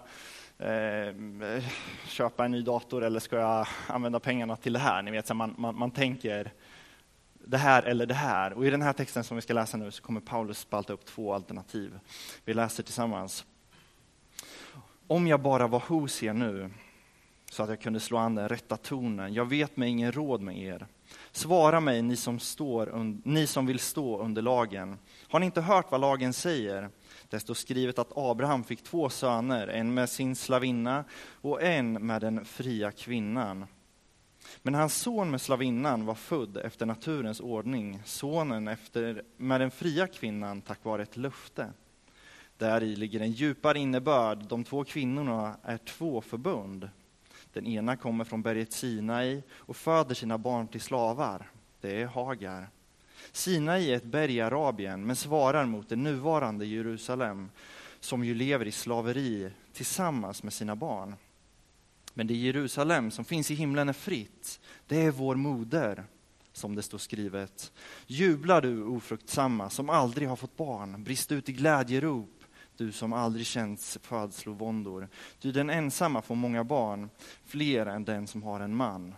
eh, 0.57 1.63
köpa 2.07 2.45
en 2.45 2.51
ny 2.51 2.61
dator 2.61 3.03
eller 3.03 3.19
ska 3.19 3.35
jag 3.35 3.67
använda 3.87 4.19
pengarna 4.19 4.55
till 4.55 4.73
det 4.73 4.79
här? 4.79 5.01
Ni 5.01 5.11
vet, 5.11 5.27
så 5.27 5.33
man, 5.33 5.55
man, 5.57 5.77
man 5.77 5.91
tänker 5.91 6.53
det 7.33 7.57
här 7.57 7.83
eller 7.83 8.05
det 8.05 8.13
här. 8.13 8.53
Och 8.53 8.65
i 8.65 8.69
den 8.69 8.81
här 8.81 8.93
texten 8.93 9.23
som 9.23 9.35
vi 9.35 9.41
ska 9.41 9.53
läsa 9.53 9.77
nu 9.77 9.91
så 9.91 10.03
kommer 10.03 10.21
Paulus 10.21 10.59
spalta 10.59 10.93
upp 10.93 11.05
två 11.05 11.33
alternativ. 11.33 11.99
Vi 12.45 12.53
läser 12.53 12.83
tillsammans. 12.83 13.45
Om 15.07 15.27
jag 15.27 15.41
bara 15.41 15.67
var 15.67 15.79
hos 15.79 16.23
er 16.23 16.33
nu 16.33 16.69
så 17.51 17.63
att 17.63 17.69
jag 17.69 17.81
kunde 17.81 17.99
slå 17.99 18.17
an 18.17 18.35
den 18.35 18.49
rätta 18.49 18.77
tonen. 18.77 19.33
Jag 19.33 19.45
vet 19.45 19.77
mig 19.77 19.89
ingen 19.89 20.11
råd 20.11 20.41
med 20.41 20.57
er. 20.57 20.87
Svara 21.31 21.79
mig, 21.79 22.01
ni 22.01 22.15
som, 22.15 22.39
står, 22.39 23.13
ni 23.27 23.47
som 23.47 23.65
vill 23.65 23.79
stå 23.79 24.19
under 24.19 24.41
lagen. 24.41 24.97
Har 25.27 25.39
ni 25.39 25.45
inte 25.45 25.61
hört 25.61 25.91
vad 25.91 26.01
lagen 26.01 26.33
säger? 26.33 26.89
Det 27.29 27.39
står 27.39 27.53
skrivet 27.53 27.99
att 27.99 28.17
Abraham 28.17 28.63
fick 28.63 28.83
två 28.83 29.09
söner, 29.09 29.67
en 29.67 29.93
med 29.93 30.09
sin 30.09 30.35
slavinna 30.35 31.03
och 31.41 31.61
en 31.61 31.93
med 31.93 32.21
den 32.21 32.45
fria 32.45 32.91
kvinnan. 32.91 33.65
Men 34.61 34.75
hans 34.75 34.95
son 34.95 35.31
med 35.31 35.41
slavinnan 35.41 36.05
var 36.05 36.15
född 36.15 36.57
efter 36.57 36.85
naturens 36.85 37.39
ordning, 37.39 38.01
sonen 38.05 38.67
efter, 38.67 39.23
med 39.37 39.61
den 39.61 39.71
fria 39.71 40.07
kvinnan 40.07 40.61
tack 40.61 40.83
vare 40.83 41.03
ett 41.03 41.17
löfte. 41.17 41.71
Där 42.57 42.83
i 42.83 42.95
ligger 42.95 43.19
en 43.19 43.31
djupare 43.31 43.79
innebörd, 43.79 44.45
de 44.47 44.63
två 44.63 44.83
kvinnorna 44.83 45.57
är 45.63 45.77
två 45.77 46.21
förbund. 46.21 46.89
Den 47.53 47.67
ena 47.67 47.95
kommer 47.95 48.23
från 48.23 48.41
berget 48.41 48.73
Sinai 48.73 49.43
och 49.53 49.75
föder 49.75 50.15
sina 50.15 50.37
barn 50.37 50.67
till 50.67 50.81
slavar. 50.81 51.51
Det 51.81 52.01
är 52.01 52.05
Hagar. 52.05 52.69
Sinai 53.31 53.91
är 53.91 53.95
ett 53.95 54.03
berg 54.03 54.35
i 54.35 54.41
Arabien, 54.41 55.05
men 55.05 55.15
svarar 55.15 55.65
mot 55.65 55.89
det 55.89 55.95
nuvarande 55.95 56.65
Jerusalem, 56.65 57.49
som 57.99 58.23
ju 58.23 58.33
lever 58.33 58.65
i 58.65 58.71
slaveri 58.71 59.51
tillsammans 59.73 60.43
med 60.43 60.53
sina 60.53 60.75
barn. 60.75 61.15
Men 62.13 62.27
det 62.27 62.33
Jerusalem 62.33 63.11
som 63.11 63.25
finns 63.25 63.51
i 63.51 63.55
himlen 63.55 63.89
är 63.89 63.93
fritt. 63.93 64.59
Det 64.87 65.01
är 65.01 65.11
vår 65.11 65.35
moder. 65.35 66.03
som 66.53 66.75
det 66.75 66.81
står 66.81 66.97
skrivet. 66.97 67.71
Jublar 68.07 68.61
du 68.61 68.83
ofruktsamma 68.83 69.69
som 69.69 69.89
aldrig 69.89 70.27
har 70.27 70.35
fått 70.35 70.57
barn, 70.57 71.03
brist 71.03 71.31
ut 71.31 71.49
i 71.49 71.53
glädjerop 71.53 72.36
du 72.77 72.91
som 72.91 73.13
aldrig 73.13 73.45
känt 73.45 73.97
födslovåndor. 74.01 75.09
Du 75.41 75.51
den 75.51 75.69
ensamma 75.69 76.21
får 76.21 76.35
många 76.35 76.63
barn, 76.63 77.09
fler 77.45 77.85
än 77.85 78.05
den 78.05 78.27
som 78.27 78.43
har 78.43 78.59
en 78.59 78.75
man. 78.75 79.15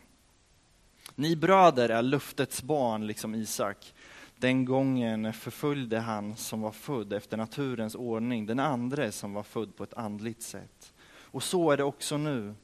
Ni 1.15 1.35
bröder 1.35 1.89
är 1.89 2.01
luftets 2.01 2.63
barn, 2.63 3.07
liksom 3.07 3.35
Isak. 3.35 3.93
Den 4.37 4.65
gången 4.65 5.33
förföljde 5.33 5.99
han 5.99 6.35
som 6.35 6.61
var 6.61 6.71
född 6.71 7.13
efter 7.13 7.37
naturens 7.37 7.95
ordning, 7.95 8.45
den 8.45 8.59
andre 8.59 9.11
som 9.11 9.33
var 9.33 9.43
född 9.43 9.75
på 9.75 9.83
ett 9.83 9.93
andligt 9.93 10.41
sätt. 10.41 10.93
Och 11.31 11.43
så 11.43 11.71
är 11.71 11.77
det 11.77 11.83
också 11.83 12.17
nu. 12.17 12.55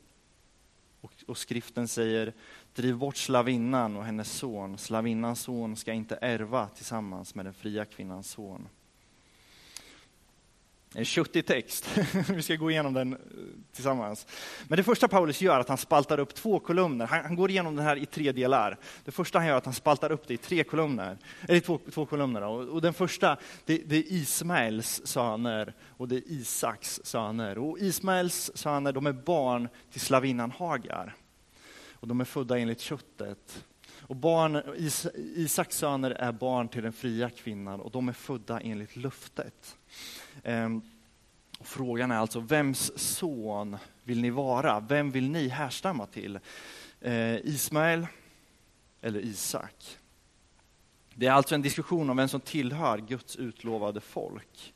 Och, 1.01 1.13
och 1.27 1.37
skriften 1.37 1.87
säger, 1.87 2.33
driv 2.75 2.97
bort 2.97 3.17
slavinnan 3.17 3.97
och 3.97 4.05
hennes 4.05 4.31
son. 4.31 4.77
Slavinnans 4.77 5.41
son 5.41 5.75
ska 5.75 5.93
inte 5.93 6.17
ärva 6.21 6.67
tillsammans 6.67 7.35
med 7.35 7.45
den 7.45 7.53
fria 7.53 7.85
kvinnans 7.85 8.29
son. 8.29 8.67
En 10.97 11.05
köttig 11.05 11.45
text. 11.45 11.97
Vi 12.29 12.41
ska 12.41 12.55
gå 12.55 12.71
igenom 12.71 12.93
den 12.93 13.13
eh, 13.13 13.19
tillsammans. 13.73 14.27
Men 14.67 14.77
det 14.77 14.83
första 14.83 15.07
Paulus 15.07 15.41
gör 15.41 15.55
är 15.55 15.59
att 15.59 15.69
han 15.69 15.77
spaltar 15.77 16.19
upp 16.19 16.35
två 16.35 16.59
kolumner. 16.59 17.07
Han, 17.07 17.25
han, 17.25 17.35
går 17.35 17.49
igenom 17.49 17.75
den 17.75 17.85
här 17.85 17.95
i 17.95 18.05
tre 18.05 18.31
delar. 18.31 18.77
Det 19.05 19.11
första 19.11 19.39
han 19.39 19.47
gör 19.47 19.53
är 19.53 19.57
att 19.57 19.65
han 19.65 19.73
spaltar 19.73 20.11
upp 20.11 20.27
det 20.27 20.33
i 20.33 20.37
tre 20.37 20.63
kolumner. 20.63 21.17
Eller 21.47 21.59
två, 21.59 21.79
två 21.93 22.05
kolumner. 22.05 22.41
Och, 22.41 22.67
och, 22.67 22.81
den 22.81 22.93
första, 22.93 23.37
det, 23.65 23.77
det, 23.77 23.95
är 23.95 24.03
Ismaels 24.11 25.01
söner 25.05 25.73
och 25.89 26.07
det 26.07 26.15
är 26.15 26.31
Isaks 26.31 27.01
söner. 27.03 27.57
Och 27.57 27.79
Ismaels 27.79 28.51
söner, 28.55 28.91
de 28.91 29.05
är 29.05 29.13
barn 29.13 29.69
till 29.91 30.01
slavinnan 30.01 30.51
Hagar. 30.51 31.15
Och 31.93 32.07
de 32.07 32.21
är 32.21 32.25
födda 32.25 32.59
enligt 32.59 32.81
köttet. 32.81 33.65
Och 34.01 34.15
barn, 34.15 34.61
Is, 34.77 35.07
Isaks 35.15 35.77
söner 35.77 36.11
är 36.11 36.31
barn 36.31 36.67
till 36.67 36.83
den 36.83 36.93
fria 36.93 37.29
kvinnan 37.29 37.81
och 37.81 37.91
de 37.91 38.09
är 38.09 38.13
födda 38.13 38.59
enligt 38.59 38.95
luftet. 38.95 39.77
Ehm, 40.43 40.81
frågan 41.59 42.11
är 42.11 42.17
alltså, 42.17 42.39
vems 42.39 42.91
son 42.95 43.77
vill 44.03 44.21
ni 44.21 44.29
vara? 44.29 44.79
Vem 44.79 45.11
vill 45.11 45.29
ni 45.29 45.47
härstamma 45.47 46.05
till? 46.05 46.39
Eh, 47.01 47.35
Ismael 47.35 48.07
eller 49.01 49.19
Isak? 49.19 49.97
Det 51.13 51.27
är 51.27 51.31
alltså 51.31 51.55
en 51.55 51.61
diskussion 51.61 52.09
om 52.09 52.17
vem 52.17 52.27
som 52.27 52.41
tillhör 52.41 52.97
Guds 52.97 53.35
utlovade 53.35 54.01
folk. 54.01 54.73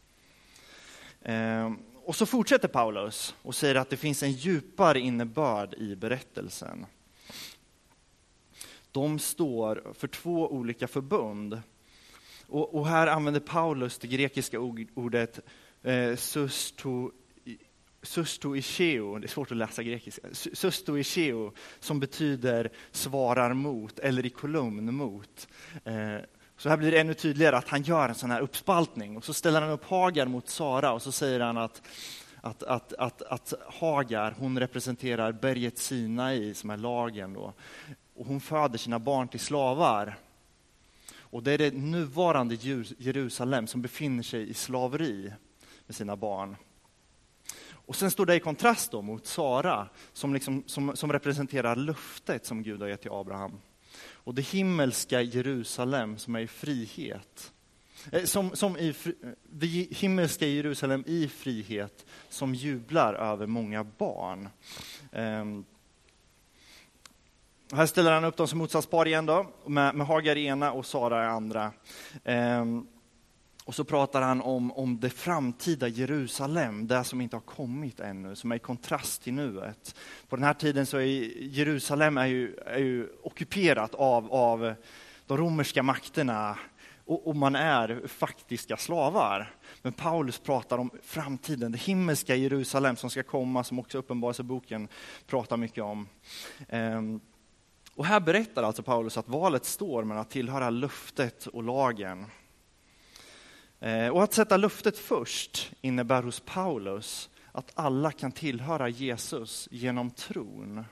Ehm, 1.21 1.77
och 2.05 2.15
så 2.15 2.25
fortsätter 2.25 2.67
Paulus 2.67 3.35
och 3.41 3.55
säger 3.55 3.75
att 3.75 3.89
det 3.89 3.97
finns 3.97 4.23
en 4.23 4.31
djupare 4.31 4.99
innebörd 4.99 5.73
i 5.73 5.95
berättelsen. 5.95 6.85
De 8.91 9.19
står 9.19 9.93
för 9.93 10.07
två 10.07 10.51
olika 10.51 10.87
förbund 10.87 11.61
och, 12.49 12.75
och 12.75 12.87
här 12.87 13.07
använder 13.07 13.39
Paulus 13.39 13.97
det 13.97 14.07
grekiska 14.07 14.59
ordet 14.95 15.39
eh, 15.83 16.15
susto, 16.15 17.11
susto 18.01 18.53
det 18.53 18.59
är 18.59 19.27
svårt 19.27 19.51
att 19.51 19.57
läsa 19.57 19.83
grekiska, 19.83 20.27
Susto-icheo, 20.31 21.51
som 21.79 21.99
betyder 21.99 22.71
svarar 22.91 23.53
mot 23.53 23.99
eller 23.99 24.25
i 24.25 24.29
kolumn 24.29 24.93
mot. 24.93 25.47
Eh, 25.83 26.17
så 26.57 26.69
här 26.69 26.77
blir 26.77 26.91
det 26.91 26.99
ännu 26.99 27.13
tydligare 27.13 27.57
att 27.57 27.69
han 27.69 27.81
gör 27.81 28.09
en 28.09 28.15
sån 28.15 28.31
här 28.31 28.41
uppspaltning 28.41 29.17
och 29.17 29.23
så 29.23 29.33
ställer 29.33 29.61
han 29.61 29.69
upp 29.69 29.83
Hagar 29.83 30.25
mot 30.25 30.49
Sara 30.49 30.91
och 30.91 31.01
så 31.01 31.11
säger 31.11 31.39
han 31.39 31.57
att 31.57 31.81
att, 32.41 32.63
att, 32.63 32.93
att, 32.93 33.21
att 33.21 33.53
Hagar, 33.67 34.35
hon 34.39 34.59
representerar 34.59 35.31
berget 35.31 35.77
Sinai 35.77 36.53
som 36.53 36.69
är 36.69 36.77
lagen 36.77 37.33
då. 37.33 37.53
Och 38.15 38.25
hon 38.25 38.41
föder 38.41 38.77
sina 38.77 38.99
barn 38.99 39.27
till 39.27 39.39
slavar. 39.39 40.17
Och 41.29 41.43
det 41.43 41.51
är 41.51 41.57
det 41.57 41.73
nuvarande 41.73 42.55
Jerusalem 42.97 43.67
som 43.67 43.81
befinner 43.81 44.23
sig 44.23 44.49
i 44.49 44.53
slaveri 44.53 45.33
med 45.87 45.95
sina 45.95 46.15
barn. 46.15 46.55
Och 47.71 47.95
sen 47.95 48.11
står 48.11 48.25
det 48.25 48.35
i 48.35 48.39
kontrast 48.39 48.91
då 48.91 49.01
mot 49.01 49.25
Sara, 49.25 49.89
som, 50.13 50.33
liksom, 50.33 50.63
som, 50.65 50.95
som 50.95 51.13
representerar 51.13 51.75
luftet 51.75 52.45
som 52.45 52.63
Gud 52.63 52.81
har 52.81 52.87
gett 52.87 53.01
till 53.01 53.11
Abraham. 53.11 53.61
Och 54.01 54.35
det 54.35 54.41
himmelska 54.41 55.21
Jerusalem 55.21 56.17
som 56.17 56.35
är 56.35 56.39
i 56.39 56.47
frihet. 56.47 57.53
Eh, 58.11 58.23
som, 58.23 58.55
som 58.55 58.77
i, 58.77 58.89
eh, 58.89 59.29
det 59.49 59.67
himmelska 59.91 60.47
Jerusalem 60.47 61.03
i 61.07 61.27
frihet, 61.27 62.05
som 62.29 62.55
jublar 62.55 63.13
över 63.13 63.47
många 63.47 63.83
barn. 63.83 64.49
Um, 65.11 65.65
här 67.73 67.85
ställer 67.85 68.11
han 68.11 68.23
upp 68.23 68.37
dem 68.37 68.47
som 68.47 68.59
motsatspar 68.59 69.07
igen 69.07 69.25
då, 69.25 69.45
med, 69.65 69.95
med 69.95 70.07
Hagar 70.07 70.35
i 70.35 70.45
ena 70.45 70.71
och 70.71 70.85
Sara 70.85 71.23
i 71.23 71.27
andra. 71.27 71.71
Ehm, 72.23 72.87
och 73.65 73.75
så 73.75 73.83
pratar 73.83 74.21
han 74.21 74.41
om, 74.41 74.71
om 74.71 74.99
det 74.99 75.09
framtida 75.09 75.87
Jerusalem, 75.87 76.87
det 76.87 77.03
som 77.03 77.21
inte 77.21 77.35
har 77.35 77.41
kommit 77.41 77.99
ännu, 77.99 78.35
som 78.35 78.51
är 78.51 78.55
i 78.55 78.59
kontrast 78.59 79.23
till 79.23 79.33
nuet. 79.33 79.95
På 80.29 80.35
den 80.35 80.45
här 80.45 80.53
tiden 80.53 80.85
så 80.85 80.97
är 80.97 81.03
Jerusalem 81.41 82.17
är 82.17 82.25
ju, 82.25 82.55
är 82.55 82.79
ju 82.79 83.07
ockuperat 83.23 83.95
av, 83.95 84.33
av 84.33 84.73
de 85.25 85.37
romerska 85.37 85.83
makterna 85.83 86.57
och, 87.05 87.27
och, 87.27 87.35
man 87.35 87.55
är 87.55 88.07
faktiska 88.07 88.77
slavar. 88.77 89.53
Men 89.81 89.93
Paulus 89.93 90.39
pratar 90.39 90.77
om 90.77 90.89
framtiden, 91.03 91.71
det 91.71 91.77
himmelska 91.77 92.35
Jerusalem 92.35 92.95
som 92.95 93.09
ska 93.09 93.23
komma, 93.23 93.63
som 93.63 93.79
också 93.79 93.97
Uppenbarelseboken 93.97 94.87
pratar 95.27 95.57
mycket 95.57 95.83
om. 95.83 96.07
Ehm, 96.69 97.19
och 97.99 98.05
här 98.05 98.19
berättar 98.19 98.63
alltså 98.63 98.83
Paulus 98.83 99.17
att 99.17 99.29
valet 99.29 99.65
står 99.65 100.03
mellan 100.03 100.21
att 100.21 100.29
tillhöra 100.29 100.69
luftet 100.69 101.47
och 101.47 101.63
lagen. 101.63 102.25
Eh, 103.79 104.07
och 104.07 104.23
att 104.23 104.33
sätta 104.33 104.57
luftet 104.57 104.97
först 104.97 105.71
innebär 105.81 106.23
hos 106.23 106.39
Paulus 106.39 107.29
att 107.51 107.71
alla 107.73 108.11
kan 108.11 108.31
tillhöra 108.31 108.89
Jesus 108.89 109.67
genom 109.71 110.11
tron. 110.11 110.85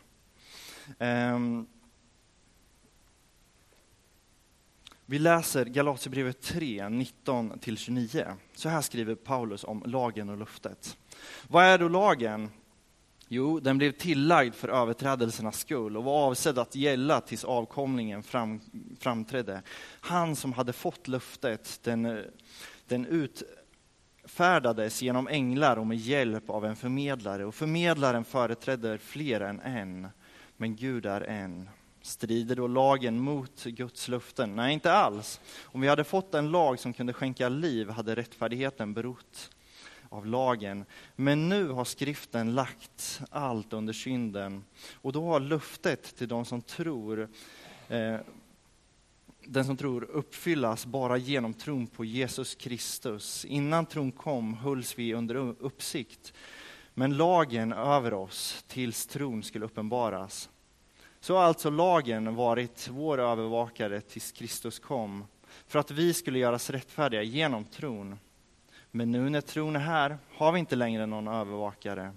Ehm, 1.00 1.68
vi 5.06 5.20
läser 5.20 5.66
Galaterbrevet 5.66 6.42
3, 6.42 6.82
19-29. 6.82 8.34
Så 8.56 8.70
här 8.70 8.82
skriver 8.82 9.16
Paulus 9.16 9.64
om 9.64 9.84
lagen 9.86 10.30
och 10.30 10.38
luftet. 10.38 10.98
Vad 11.48 11.66
är 11.66 11.78
då 11.78 11.88
lagen? 11.88 12.50
Jo, 13.29 13.60
den 13.60 13.77
blev 13.77 13.91
tillagd 13.91 14.55
för 14.55 14.69
överträdelsernas 14.69 15.60
skull 15.60 15.98
och 15.98 16.03
var 16.03 16.25
avsedd 16.27 16.60
att 16.60 16.75
gälla 16.75 17.22
tills 17.22 17.43
avkomlingen 17.43 18.24
fram, 18.24 18.62
framträdde. 19.00 19.62
Han 20.00 20.36
som 20.36 20.53
hade 20.53 20.74
fått 20.74 21.07
löftet, 21.07 21.79
den, 21.84 22.24
den 22.88 23.05
utfärdades 24.24 25.01
genom 25.01 25.27
änglar 25.27 25.77
och 25.77 25.88
med 25.88 25.98
hjälp 25.98 26.50
av 26.50 26.65
en 26.65 26.75
förmedlare. 26.75 27.46
Och 27.46 27.55
förmedlaren 27.55 28.25
företräder 28.25 28.98
fler 28.98 29.41
än 29.41 29.60
en, 29.60 30.07
men 30.57 30.75
Gud 30.75 31.05
är 31.05 31.22
en. 31.22 31.69
Strider 32.01 32.55
då 32.55 32.67
lagen 32.67 33.19
mot 33.19 33.63
Guds 33.63 34.07
löften? 34.07 34.55
Nej, 34.55 34.74
inte 34.74 34.93
alls. 34.93 35.39
Om 35.63 35.81
vi 35.81 35.88
hade 35.88 36.03
fått 36.03 36.36
en 36.36 36.51
lag 36.51 36.79
som 36.79 36.93
kunde 36.93 37.13
skänka 37.13 37.50
liv 37.50 37.89
hade 37.89 38.15
rättfärdigheten 38.15 38.93
berott 38.93 39.50
av 40.10 40.26
lagen. 40.26 40.86
Men 41.16 41.50
nu 41.50 41.68
har 41.68 41.86
skriften 41.86 42.56
lagt 42.56 43.22
allt 43.30 43.74
under 43.74 43.94
synden. 43.94 44.64
Och 44.94 45.12
då 45.12 45.26
har 45.26 45.40
luftet 45.40 46.16
till 46.18 46.28
de 46.28 46.46
som 46.46 46.62
tror 46.62 47.30
eh, 47.90 48.18
den 49.48 49.66
som 49.66 49.78
tror 49.78 50.04
uppfyllas 50.04 50.86
bara 50.86 51.18
genom 51.18 51.54
tron 51.54 51.88
på 51.88 52.06
Jesus 52.06 52.56
Kristus. 52.56 53.46
Innan 53.46 53.86
tron 53.86 54.12
kom 54.12 54.54
hölls 54.54 55.00
vi 55.00 55.14
under 55.14 55.36
uppsikt, 55.36 56.34
men 56.94 57.18
lagen 57.18 57.74
över 57.74 58.14
oss 58.14 58.64
tills 58.68 59.08
tron 59.08 59.44
skulle 59.44 59.66
uppenbaras. 59.66 60.50
Så 61.20 61.36
har 61.36 61.44
alltså 61.44 61.70
lagen 61.70 62.36
varit 62.36 62.88
vår 62.92 63.18
övervakare 63.20 64.02
tills 64.02 64.32
Kristus 64.32 64.80
kom, 64.80 65.26
för 65.68 65.80
att 65.80 65.92
vi 65.92 66.14
skulle 66.14 66.40
göras 66.40 66.70
rättfärdiga 66.70 67.24
genom 67.24 67.66
tron. 67.66 68.20
Men 68.91 69.12
nu 69.12 69.29
när 69.29 69.41
tron 69.41 69.75
är 69.75 69.79
här 69.79 70.17
har 70.34 70.51
vi 70.51 70.60
inte 70.60 70.75
längre 70.75 71.06
någon 71.06 71.27
övervakare. 71.27 72.13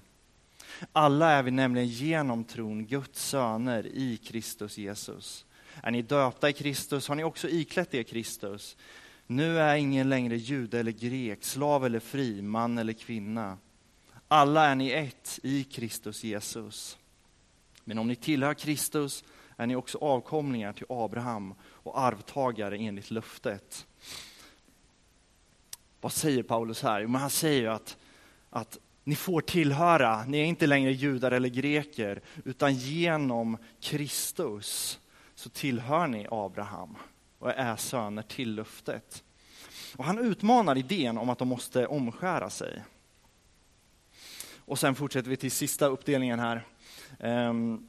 Alla 0.93 1.31
är 1.31 1.43
vi 1.43 1.51
nämligen 1.51 1.89
genom 1.89 2.45
tron 2.45 2.87
Guds 2.87 3.25
söner 3.29 3.87
i 3.87 4.17
Kristus 4.17 4.79
Jesus. 4.79 5.45
Är 5.83 5.91
ni 5.91 6.03
döpta 6.03 6.49
i 6.49 6.53
Kristus 6.53 7.09
har 7.09 7.15
ni 7.15 7.25
också 7.25 7.49
iklätt 7.49 7.95
er 7.95 8.03
Kristus. 8.03 8.77
Nu 9.27 9.59
är 9.59 9.77
ingen 9.77 10.09
längre 10.09 10.37
jude 10.37 10.81
eller 10.81 10.93
grek, 10.93 11.45
slav 11.45 11.87
eller 11.87 12.01
fri, 12.01 12.43
man 12.43 12.79
eller 12.79 12.93
kvinna. 12.93 13.59
Alla 14.29 14.67
är 14.67 14.75
ni 14.75 14.91
ett 14.91 15.39
i 15.43 15.65
Kristus 15.65 16.25
Jesus. 16.25 16.99
Men 17.85 17.99
om 17.99 18.09
ni 18.09 18.17
tillhör 18.17 18.55
Kristus 18.55 19.25
är 19.57 19.67
ni 19.67 19.77
också 19.77 19.99
avkomlingar 19.99 20.73
till 20.73 20.87
Abraham 20.89 21.55
och 21.63 22.01
arvtagare 22.01 22.77
enligt 22.77 23.11
löftet. 23.11 23.87
Vad 26.01 26.13
säger 26.13 26.43
Paulus 26.43 26.83
här? 26.83 27.07
Men 27.07 27.21
han 27.21 27.31
säger 27.31 27.69
att, 27.69 27.97
att 28.51 28.79
ni 29.05 29.15
får 29.15 29.41
tillhöra, 29.41 30.25
ni 30.25 30.39
är 30.39 30.45
inte 30.45 30.67
längre 30.67 30.93
judar 30.93 31.31
eller 31.31 31.49
greker, 31.49 32.21
utan 32.45 32.75
genom 32.75 33.59
Kristus 33.81 35.01
så 35.35 35.49
tillhör 35.49 36.07
ni 36.07 36.27
Abraham 36.31 36.97
och 37.39 37.51
är 37.51 37.77
söner 37.77 38.23
till 38.23 38.55
löftet. 38.55 39.25
Och 39.97 40.05
han 40.05 40.19
utmanar 40.19 40.79
idén 40.79 41.19
om 41.19 41.31
att 41.31 41.39
de 41.39 41.49
måste 41.49 41.87
omskära 41.87 42.51
sig. 42.51 42.83
Och 44.57 44.79
sen 44.79 44.95
fortsätter 44.95 45.31
vi 45.31 45.37
till 45.37 45.51
sista 45.51 45.87
uppdelningen 45.87 46.39
här. 46.39 46.67
Ehm, 47.19 47.89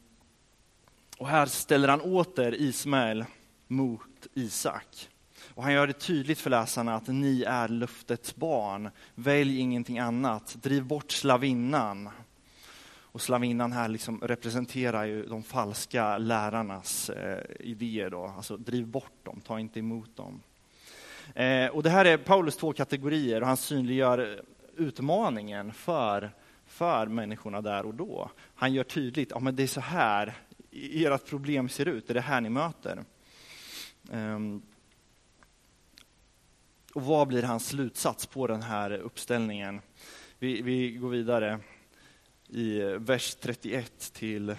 och 1.18 1.27
här 1.27 1.46
ställer 1.46 1.88
han 1.88 2.01
åter 2.01 2.56
Ismael 2.56 3.25
mot 3.68 4.27
Isak. 4.34 5.10
Och 5.55 5.63
han 5.63 5.74
gör 5.74 5.88
det 5.88 5.93
tydligt 5.93 6.39
för 6.39 6.50
läsarna 6.50 6.96
att 6.96 7.08
ni 7.08 7.43
är 7.43 7.67
löftets 7.67 8.36
barn. 8.36 8.89
Välj 9.15 9.60
ingenting 9.60 10.00
annat. 10.00 10.58
Driv 10.62 10.86
bort 10.86 11.12
slavinnan. 11.12 12.10
Och 13.13 13.22
slavinnan 13.22 13.72
här 13.72 13.88
liksom 13.88 14.20
representerar 14.22 15.05
ju 15.05 15.25
de 15.25 15.43
falska 15.43 16.17
lärarnas 16.17 17.10
eh, 17.10 17.43
idéer. 17.60 18.10
Då. 18.10 18.34
Alltså 18.38 18.58
driv 18.58 18.88
bort 18.88 19.25
dem, 19.25 19.41
ta 19.41 19.60
inte 19.60 19.79
emot 19.79 20.17
dem. 20.17 20.41
Eh, 21.36 21.67
och 21.67 21.84
det 21.84 21.89
här 21.89 22.05
är 22.05 22.17
Paulus 22.17 22.58
två 22.58 22.74
kategorier 22.74 23.41
och 23.41 23.48
han 23.48 23.58
synliggör 23.58 24.41
utmaningen 24.77 25.74
för, 25.74 26.31
för 26.65 27.08
människorna 27.08 27.62
där 27.62 27.86
och 27.86 27.93
då. 27.93 28.29
Han 28.55 28.74
gör 28.74 28.84
tydligt, 28.84 29.34
att 29.34 29.43
ja, 29.43 29.51
det 29.51 29.63
är 29.63 29.67
så 29.67 29.81
här 29.81 30.34
ert 30.72 31.29
problem 31.29 31.70
ser 31.70 31.88
ut, 31.88 32.08
det 32.08 32.12
är 32.12 32.15
det 32.15 32.22
här 32.22 32.41
ni 32.41 32.50
möter. 32.50 33.03
Um, 34.12 34.62
och 36.93 37.01
vad 37.01 37.27
blir 37.27 37.43
hans 37.43 37.67
slutsats 37.67 38.25
på 38.25 38.48
den 38.48 38.62
här 38.62 38.91
uppställningen? 38.91 39.81
Vi, 40.39 40.62
vi 40.62 40.91
går 40.91 41.10
vidare 41.10 41.60
i 42.48 42.79
vers 42.81 43.36
31 43.36 44.13
till 44.13 44.50
eh, 44.50 44.55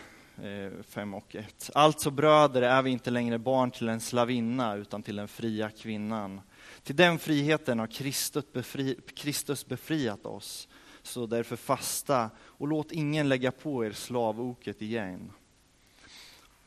5 0.83 1.15
och 1.15 1.37
1. 1.37 1.71
Alltså 1.75 2.11
bröder 2.11 2.63
är 2.63 2.83
vi 2.83 2.91
inte 2.91 3.11
längre 3.11 3.39
barn 3.39 3.71
till 3.71 3.89
en 3.89 4.01
slavinna 4.01 4.75
utan 4.75 5.03
till 5.03 5.17
den 5.17 5.29
fria 5.29 5.71
kvinnan. 5.71 6.41
Till 6.83 6.97
den 6.97 7.19
friheten 7.19 7.79
har 7.79 7.87
Kristus, 7.87 8.53
befri, 8.53 8.99
Kristus 9.17 9.67
befriat 9.67 10.27
oss. 10.27 10.69
Så 11.03 11.27
därför 11.27 11.57
fasta 11.57 12.31
och 12.41 12.69
låt 12.69 12.93
ingen 12.93 13.29
lägga 13.29 13.53
på 13.53 13.85
er 13.85 13.93
slavoket 13.93 14.83
igen. 14.83 15.33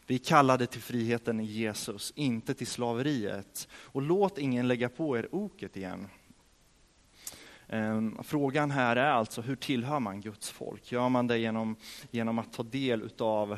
Vi 0.08 0.20
kallade 0.20 0.68
till 0.68 0.82
friheten 0.82 1.40
i 1.40 1.44
Jesus, 1.44 2.14
inte 2.16 2.54
till 2.54 2.68
slaveriet. 2.68 3.68
Och 3.74 4.02
låt 4.02 4.38
ingen 4.38 4.68
lägga 4.68 4.90
på 4.90 5.18
er 5.18 5.28
oket 5.32 5.78
igen. 5.78 6.08
Ehm, 7.68 8.18
frågan 8.24 8.72
här 8.72 8.96
är 8.96 9.12
alltså, 9.12 9.42
hur 9.42 9.56
tillhör 9.56 10.00
man 10.00 10.22
Guds 10.22 10.50
folk? 10.50 10.92
Gör 10.92 11.10
man 11.10 11.28
det 11.28 11.38
genom, 11.38 11.76
genom 12.12 12.40
att 12.40 12.54
ta 12.54 12.64
del 12.64 13.02
utav, 13.02 13.58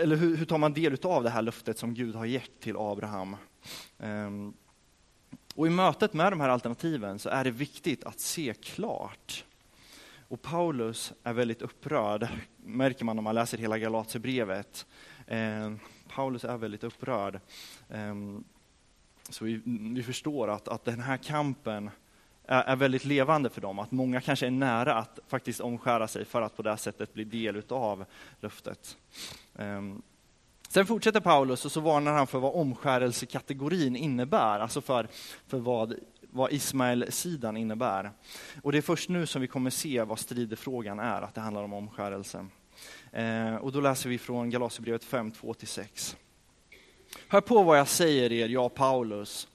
eller 0.00 0.16
hur, 0.16 0.36
hur 0.36 0.44
tar 0.44 0.58
man 0.58 0.72
del 0.72 0.92
utav 0.92 1.22
det 1.22 1.30
här 1.30 1.42
löftet 1.42 1.78
som 1.78 1.94
Gud 1.94 2.14
har 2.14 2.26
gett 2.26 2.60
till 2.60 2.76
Abraham? 2.76 3.36
Ehm, 3.98 4.54
och 5.54 5.66
i 5.66 5.70
mötet 5.70 6.12
med 6.12 6.32
de 6.32 6.40
här 6.40 6.48
alternativen 6.48 7.18
så 7.18 7.28
är 7.28 7.44
det 7.44 7.50
viktigt 7.50 8.04
att 8.04 8.20
se 8.20 8.54
klart. 8.62 9.44
Och 10.30 10.42
Paulus 10.42 11.12
är 11.22 11.32
väldigt 11.32 11.62
upprörd, 11.62 12.28
märker 12.56 13.04
man 13.04 13.18
om 13.18 13.24
man 13.24 13.34
läser 13.34 13.58
hela 13.58 13.78
Galaterbrevet. 13.78 14.86
Eh, 15.26 15.72
Paulus 16.08 16.44
är 16.44 16.56
väldigt 16.56 16.84
upprörd. 16.84 17.40
Eh, 17.88 18.14
så 19.28 19.44
vi, 19.44 19.60
vi, 19.94 20.02
förstår 20.02 20.48
att, 20.48 20.68
att 20.68 20.84
den 20.84 21.00
här 21.00 21.16
kampen 21.16 21.90
är, 22.44 22.62
är, 22.62 22.76
väldigt 22.76 23.04
levande 23.04 23.50
för 23.50 23.60
dem, 23.60 23.78
att 23.78 23.90
många 23.90 24.20
kanske 24.20 24.46
är 24.46 24.50
nära 24.50 24.94
att 24.94 25.18
faktiskt 25.28 25.60
omskära 25.60 26.08
sig 26.08 26.24
för 26.24 26.42
att 26.42 26.56
på 26.56 26.62
det 26.62 26.76
sättet 26.76 27.14
bli 27.14 27.24
del 27.24 27.62
av 27.68 28.04
löftet. 28.40 28.96
Eh, 29.54 29.82
Sen 30.68 30.86
fortsätter 30.86 31.20
Paulus 31.20 31.64
och 31.64 31.72
så 31.72 31.80
varnar 31.80 32.12
han 32.12 32.26
för 32.26 32.38
vad 32.38 32.54
omskärelsekategorin 32.54 33.96
innebär, 33.96 34.60
alltså 34.60 34.80
för, 34.80 35.08
för 35.46 35.58
vad, 35.58 35.94
vad 36.32 36.52
Ismael-sidan 36.52 37.56
innebär. 37.56 38.10
Och 38.62 38.72
det 38.72 38.78
är 38.78 38.82
först 38.82 39.08
nu 39.08 39.26
som 39.26 39.40
vi 39.40 39.48
kommer 39.48 39.70
se 39.70 40.02
vad 40.02 40.18
stridefrågan 40.18 40.98
är, 40.98 41.22
att 41.22 41.34
det 41.34 41.40
handlar 41.40 41.62
om 41.62 41.72
omskärelse. 41.72 42.46
Eh, 43.12 43.54
och 43.54 43.72
då 43.72 43.80
läser 43.80 44.08
vi 44.08 44.18
från 44.18 44.50
Galaterbrevet 44.50 45.04
5, 45.04 45.30
2-6. 45.30 46.16
Hör 47.28 47.40
på 47.40 47.62
vad 47.62 47.78
jag 47.78 47.88
säger 47.88 48.32
er, 48.32 48.48
jag 48.48 48.74
Paulus. 48.74 49.48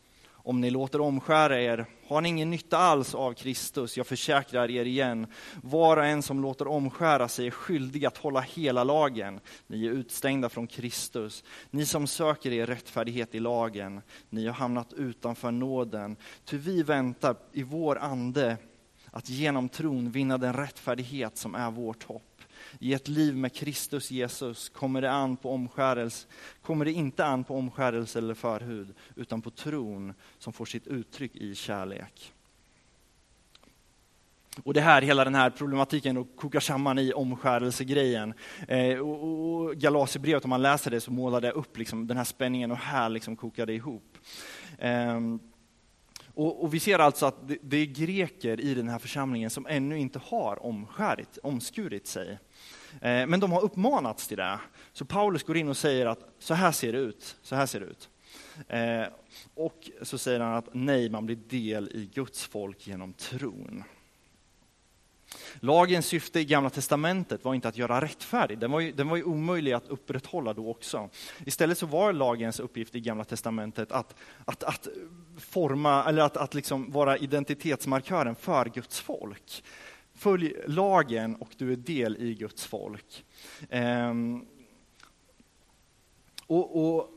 Om 0.47 0.61
ni 0.61 0.69
låter 0.69 1.01
omskära 1.01 1.61
er 1.61 1.85
har 2.07 2.21
ni 2.21 2.29
ingen 2.29 2.49
nytta 2.49 2.77
alls 2.77 3.15
av 3.15 3.33
Kristus, 3.33 3.97
jag 3.97 4.07
försäkrar 4.07 4.71
er 4.71 4.85
igen. 4.85 5.27
Var 5.63 5.97
och 5.97 6.05
en 6.05 6.21
som 6.21 6.41
låter 6.41 6.67
omskära 6.67 7.27
sig 7.27 7.47
är 7.47 7.51
skyldig 7.51 8.05
att 8.05 8.17
hålla 8.17 8.39
hela 8.39 8.83
lagen. 8.83 9.39
Ni 9.67 9.85
är 9.85 9.91
utstängda 9.91 10.49
från 10.49 10.67
Kristus. 10.67 11.43
Ni 11.69 11.85
som 11.85 12.07
söker 12.07 12.51
er 12.51 12.65
rättfärdighet 12.65 13.35
i 13.35 13.39
lagen, 13.39 14.01
ni 14.29 14.45
har 14.45 14.53
hamnat 14.53 14.93
utanför 14.93 15.51
nåden. 15.51 16.15
Ty 16.45 16.57
vi 16.57 16.83
väntar 16.83 17.35
i 17.51 17.63
vår 17.63 17.97
ande 17.97 18.57
att 19.11 19.29
genom 19.29 19.69
tron 19.69 20.11
vinna 20.11 20.37
den 20.37 20.53
rättfärdighet 20.53 21.37
som 21.37 21.55
är 21.55 21.71
vårt 21.71 22.03
hopp. 22.03 22.34
I 22.79 22.93
ett 22.93 23.07
liv 23.07 23.35
med 23.35 23.53
Kristus 23.53 24.11
Jesus 24.11 24.69
kommer 24.69 25.01
det, 25.01 25.11
an 25.11 25.37
på 25.37 25.53
omskärelse, 25.53 26.27
kommer 26.61 26.85
det 26.85 26.91
inte 26.91 27.25
an 27.25 27.43
på 27.43 27.57
omskärelse 27.57 28.19
eller 28.19 28.33
förhud, 28.33 28.93
utan 29.15 29.41
på 29.41 29.49
tron 29.49 30.13
som 30.37 30.53
får 30.53 30.65
sitt 30.65 30.87
uttryck 30.87 31.35
i 31.35 31.55
kärlek. 31.55 32.33
Och 34.63 34.73
det 34.73 34.81
här, 34.81 35.01
hela 35.01 35.23
den 35.23 35.35
här 35.35 35.49
problematiken 35.49 36.17
och 36.17 36.27
kokar 36.35 36.59
samman 36.59 36.99
i 36.99 37.13
omskärelsegrejen. 37.13 38.33
Eh, 38.67 38.97
och, 38.97 39.23
och 39.23 39.75
Galaterbrevet, 39.75 40.43
om 40.43 40.49
man 40.49 40.61
läser 40.61 40.91
det 40.91 41.01
så 41.01 41.11
målar 41.11 41.41
det 41.41 41.51
upp 41.51 41.77
liksom, 41.77 42.07
den 42.07 42.17
här 42.17 42.23
spänningen 42.23 42.71
och 42.71 42.77
här 42.77 43.09
liksom 43.09 43.35
kokar 43.35 43.65
det 43.65 43.73
ihop. 43.73 44.17
Eh, 44.77 45.19
och, 46.35 46.63
och, 46.63 46.73
vi 46.73 46.79
ser 46.79 46.99
alltså 46.99 47.25
att 47.25 47.47
det, 47.47 47.57
det, 47.61 47.77
är 47.77 47.85
greker 47.85 48.59
i 48.59 48.73
den 48.73 48.89
här 48.89 48.99
församlingen 48.99 49.49
som 49.49 49.67
ännu 49.69 49.97
inte 49.99 50.19
har 50.19 50.65
omskärit, 50.65 51.37
omskurit 51.43 52.07
sig. 52.07 52.39
Eh, 53.01 53.27
men 53.27 53.39
de 53.39 53.51
har 53.51 53.61
uppmanats 53.61 54.27
till 54.27 54.37
det. 54.37 54.59
Så 54.93 55.05
Paulus 55.05 55.43
går 55.43 55.57
in 55.57 55.69
och 55.69 55.77
säger 55.77 56.05
att 56.05 56.19
så 56.39 56.53
här 56.53 56.71
ser 56.71 56.93
det 56.93 56.99
ut, 56.99 57.37
så 57.41 57.55
här 57.55 57.65
ser 57.65 57.79
det 57.79 57.85
ut. 57.85 58.09
Eh, 58.67 59.07
och 59.53 59.89
så 60.01 60.17
säger 60.17 60.39
han 60.39 60.53
att 60.53 60.69
nej, 60.73 61.09
man 61.09 61.25
blir 61.25 61.35
del 61.35 61.89
i 61.93 62.09
Guds 62.13 62.45
folk 62.45 62.87
genom 62.87 63.13
tron. 63.13 63.83
Lagens 65.59 66.05
syfte 66.05 66.39
i 66.39 66.45
Gamla 66.45 66.69
Testamentet 66.69 67.43
var 67.43 67.53
inte 67.53 67.67
att 67.67 67.77
göra 67.77 68.01
rättfärdig, 68.01 68.59
den 68.59 68.71
var, 68.71 68.79
ju, 68.79 68.91
den 68.91 69.07
var 69.09 69.17
ju 69.17 69.23
omöjlig 69.23 69.71
att 69.73 69.87
upprätthålla 69.87 70.53
då 70.53 70.69
också. 70.69 71.09
Istället 71.45 71.77
så 71.77 71.85
var 71.85 72.13
lagens 72.13 72.59
uppgift 72.59 72.95
i 72.95 72.99
Gamla 72.99 73.23
Testamentet 73.23 73.91
att, 73.91 74.15
att, 74.45 74.63
att 74.63 74.87
forma, 75.37 76.05
eller 76.05 76.21
att, 76.21 76.37
att 76.37 76.53
liksom 76.53 76.91
vara 76.91 77.17
identitetsmarkören 77.17 78.35
för 78.35 78.65
Guds 78.65 78.99
folk. 78.99 79.63
Följ 80.13 80.53
lagen 80.67 81.35
och 81.35 81.49
du 81.57 81.71
är 81.71 81.75
del 81.75 82.17
i 82.17 82.33
Guds 82.33 82.65
folk. 82.65 83.25
Ehm, 83.69 84.45
och, 86.47 86.95
och, 86.95 87.09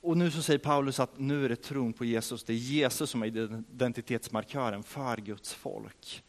och 0.00 0.16
nu 0.16 0.30
så 0.30 0.42
säger 0.42 0.58
Paulus 0.58 1.00
att 1.00 1.18
nu 1.18 1.44
är 1.44 1.48
det 1.48 1.56
tron 1.56 1.92
på 1.92 2.04
Jesus, 2.04 2.44
det 2.44 2.52
är 2.52 2.56
Jesus 2.56 3.10
som 3.10 3.22
är 3.22 3.26
identitetsmarkören 3.26 4.82
för 4.82 5.16
Guds 5.16 5.54
folk. 5.54 6.22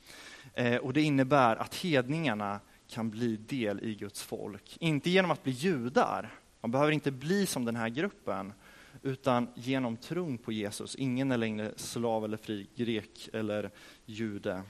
Eh, 0.53 0.77
och 0.77 0.93
det 0.93 1.01
innebär 1.01 1.55
att 1.55 1.75
hedningarna 1.75 2.59
kan 2.87 3.09
bli 3.09 3.37
del 3.37 3.83
i 3.83 3.95
Guds 3.95 4.23
folk. 4.23 4.77
Inte 4.79 5.09
genom 5.09 5.31
att 5.31 5.43
bli 5.43 5.53
judar, 5.53 6.29
man 6.61 6.71
behöver 6.71 6.91
inte 6.91 7.11
bli 7.11 7.45
som 7.45 7.65
den 7.65 7.75
här 7.75 7.89
gruppen, 7.89 8.53
utan 9.01 9.47
genom 9.55 9.97
tron 9.97 10.37
på 10.37 10.51
Jesus. 10.51 10.95
Ingen 10.95 11.31
är 11.31 11.37
längre 11.37 11.71
slav 11.75 12.25
eller 12.25 12.37
fri, 12.37 12.67
grek 12.75 13.29
eller 13.33 13.71
jude. 14.05 14.63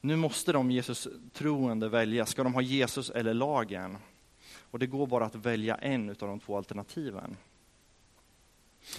Nu 0.00 0.16
måste 0.16 0.52
de 0.52 0.70
Jesus 0.70 1.08
troende 1.32 1.88
välja, 1.88 2.26
ska 2.26 2.42
de 2.42 2.54
ha 2.54 2.62
Jesus 2.62 3.10
eller 3.10 3.34
lagen? 3.34 3.98
Och 4.70 4.78
det 4.78 4.86
går 4.86 5.06
bara 5.06 5.24
att 5.24 5.34
välja 5.34 5.74
en 5.74 6.10
av 6.10 6.16
de 6.16 6.40
två 6.40 6.56
alternativen. 6.56 7.36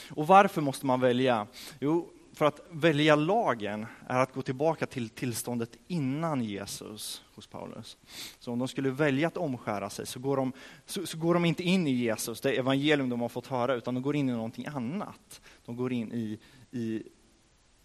Och 0.10 0.28
varför 0.28 0.62
måste 0.62 0.86
man 0.86 1.00
välja? 1.00 1.48
Jo, 1.80 2.12
för 2.34 2.46
att 2.46 2.62
välja 2.72 3.15
lagen 3.15 3.86
är 4.08 4.20
att 4.20 4.34
gå 4.34 4.42
tillbaka 4.42 4.86
till 4.86 5.10
tillståndet 5.10 5.78
innan 5.88 6.44
Jesus 6.44 7.24
hos 7.36 7.48
Paulus. 7.48 7.98
Så 8.39 8.52
om 8.52 8.60
de 8.60 8.68
skulle 8.68 8.89
välja 8.89 9.28
att 9.28 9.38
omskära 9.38 9.89
sig 9.89 10.08
så 10.08 10.20
går 10.20 10.38
de, 10.38 10.54
så, 10.86 11.06
så 11.06 11.18
går 11.18 11.34
de 11.34 11.46
inte 11.46 11.63
in 11.63 11.88
i 11.88 11.92
Jesus, 11.92 12.42
det 12.42 12.52
evangelium 12.52 13.10
de 13.10 13.22
har 13.22 13.30
fått 13.30 13.48
höra, 13.48 13.76
utan 13.76 13.94
de 13.94 14.04
går 14.04 14.15
in 14.15 14.30
i 14.30 14.32
någonting 14.32 14.65
annat. 14.65 15.42
De 15.65 15.76
går 15.76 15.94
in 15.94 16.13
i, 16.13 16.39
i, 16.72 17.04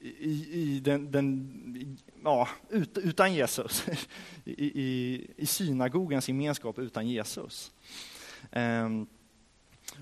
i, 0.00 0.48
i 0.52 0.80
den, 0.80 1.10
den 1.10 1.98
ja, 2.24 2.48
ut, 2.68 2.98
utan 2.98 3.34
Jesus, 3.34 3.86
I, 4.44 4.82
i, 4.82 5.26
i 5.36 5.46
synagogans 5.46 6.28
gemenskap 6.28 6.78
utan 6.78 7.08
Jesus. 7.08 7.72
Ehm, 8.50 9.06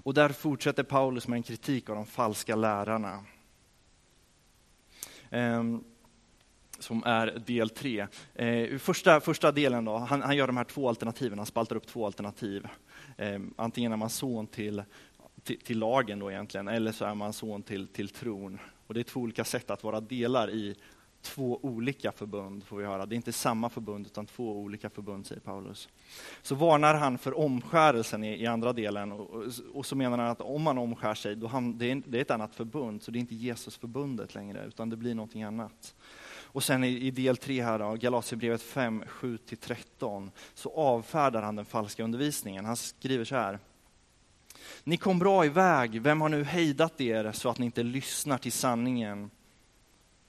och 0.02 0.14
där 0.14 0.28
fortsätter 0.28 0.82
Paulus 0.82 1.28
med 1.28 1.36
en 1.36 1.42
kritik 1.42 1.90
av 1.90 1.96
de 1.96 2.06
falska 2.06 2.56
lärarna. 2.56 3.24
Ehm, 5.32 5.84
som 6.78 7.02
är 7.04 7.26
del 7.46 7.70
tre. 7.70 8.06
Eh, 8.34 8.78
första, 8.78 9.20
första 9.20 9.52
delen 9.52 9.84
då, 9.84 9.96
han, 9.96 10.22
han, 10.22 10.36
gör 10.36 10.46
de 10.46 10.56
här 10.56 10.64
två 10.64 10.88
alternativen, 10.88 11.38
han 11.38 11.46
spaltar 11.46 11.76
upp 11.76 11.86
två 11.86 12.06
alternativ. 12.06 12.66
Ehm, 13.16 13.54
antingen 13.56 13.92
är 13.92 13.96
man 13.96 14.10
son 14.10 14.46
till, 14.46 14.82
till, 15.42 15.60
till, 15.60 15.78
lagen 15.78 16.18
då 16.18 16.30
egentligen, 16.30 16.68
eller 16.68 16.92
så 16.92 17.04
är 17.04 17.14
man 17.14 17.32
son 17.32 17.62
till, 17.62 17.88
till 17.88 18.08
tron. 18.08 18.58
Och 18.86 18.94
det 18.94 19.00
är 19.00 19.04
två 19.04 19.20
olika 19.20 19.44
sätt 19.44 19.70
att 19.70 19.84
vara 19.84 20.00
delar 20.00 20.50
i 20.50 20.76
två 21.22 21.60
olika 21.62 22.12
förbund, 22.12 22.64
får 22.64 22.76
vi 22.76 22.84
höra. 22.84 23.06
Det 23.06 23.14
är 23.14 23.16
inte 23.16 23.32
samma 23.32 23.68
förbund, 23.68 24.06
utan 24.06 24.26
två 24.26 24.56
olika 24.56 24.90
förbund, 24.90 25.26
säger 25.26 25.40
Paulus. 25.40 25.88
Så 26.42 26.54
varnar 26.54 26.94
han 26.94 27.18
för 27.18 27.38
omskärelsen 27.38 28.24
i, 28.24 28.42
i 28.42 28.46
andra 28.46 28.72
delen, 28.72 29.12
och, 29.12 29.44
och, 29.74 29.86
så 29.86 29.96
menar 29.96 30.18
han 30.18 30.30
att 30.30 30.40
om 30.40 30.62
man 30.62 30.78
omskär 30.78 31.14
sig, 31.14 31.36
då 31.36 31.46
han, 31.46 31.78
det, 31.78 31.90
är, 31.90 32.02
det 32.06 32.18
är 32.18 32.22
ett 32.22 32.30
annat 32.30 32.54
förbund, 32.54 33.02
så 33.02 33.10
det 33.10 33.18
är 33.18 33.20
inte 33.20 33.34
Jesusförbundet 33.34 34.34
längre, 34.34 34.64
utan 34.66 34.90
det 34.90 34.96
blir 34.96 35.14
någonting 35.14 35.42
annat. 35.42 35.94
Och 36.52 36.62
sen 36.62 36.84
i, 36.84 36.88
i 36.88 37.10
del 37.10 37.36
3 37.36 37.62
här 37.62 37.78
då, 37.78 37.92
Galaterbrevet 37.94 38.62
5, 38.62 39.04
7-13, 39.08 40.30
så 40.54 40.70
avfärdar 40.74 41.42
han 41.42 41.56
den 41.56 41.64
falska 41.64 42.04
undervisningen. 42.04 42.64
Han 42.64 42.76
skriver 42.76 43.24
så 43.24 43.36
här. 43.36 43.58
Ni 44.84 44.96
kom 44.96 45.18
bra 45.18 45.44
iväg, 45.44 46.02
vem 46.02 46.20
har 46.20 46.28
nu 46.28 46.44
hejdat 46.44 47.00
er 47.00 47.32
så 47.32 47.48
att 47.48 47.58
ni 47.58 47.66
inte 47.66 47.82
lyssnar 47.82 48.38
till 48.38 48.52
sanningen? 48.52 49.30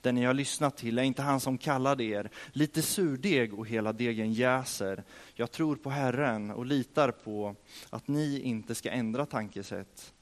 Den 0.04 0.16
ni 0.16 0.26
har 0.26 0.34
lyssnat 0.34 0.78
till 0.78 1.00
är 1.00 1.04
inte 1.04 1.22
han 1.22 1.40
som 1.40 1.58
kallade 1.58 2.04
er. 2.04 2.30
Lite 2.52 2.82
surdeg 2.82 3.54
och 3.54 3.68
hela 3.68 3.94
degen 3.94 4.34
jäser. 4.34 5.04
Jag 5.34 5.52
tror 5.52 5.76
på 5.76 5.90
Herren 5.90 6.52
och 6.52 6.66
litar 6.66 7.12
på 7.12 7.56
att 7.90 8.08
ni 8.08 8.40
inte 8.40 8.76
ska 8.76 8.90
ändra 8.90 9.26
tankesätt. 9.26 10.14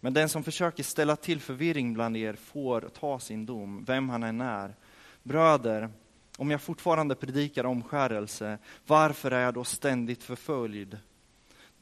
Men 0.00 0.14
den 0.14 0.28
som 0.28 0.44
försöker 0.44 0.82
ställa 0.82 1.16
till 1.16 1.40
förvirring 1.40 1.94
bland 1.94 2.16
er 2.16 2.34
får 2.34 2.80
ta 2.80 3.18
sin 3.20 3.46
dom, 3.46 3.84
vem 3.84 4.08
han 4.08 4.22
än 4.22 4.40
är. 4.40 4.74
Bröder, 5.22 5.90
om 6.36 6.50
jag 6.50 6.62
fortfarande 6.62 7.14
predikar 7.14 7.64
omskärelse, 7.66 8.58
varför 8.86 9.30
är 9.30 9.40
jag 9.40 9.54
då 9.54 9.64
ständigt 9.64 10.22
förföljd? 10.22 10.98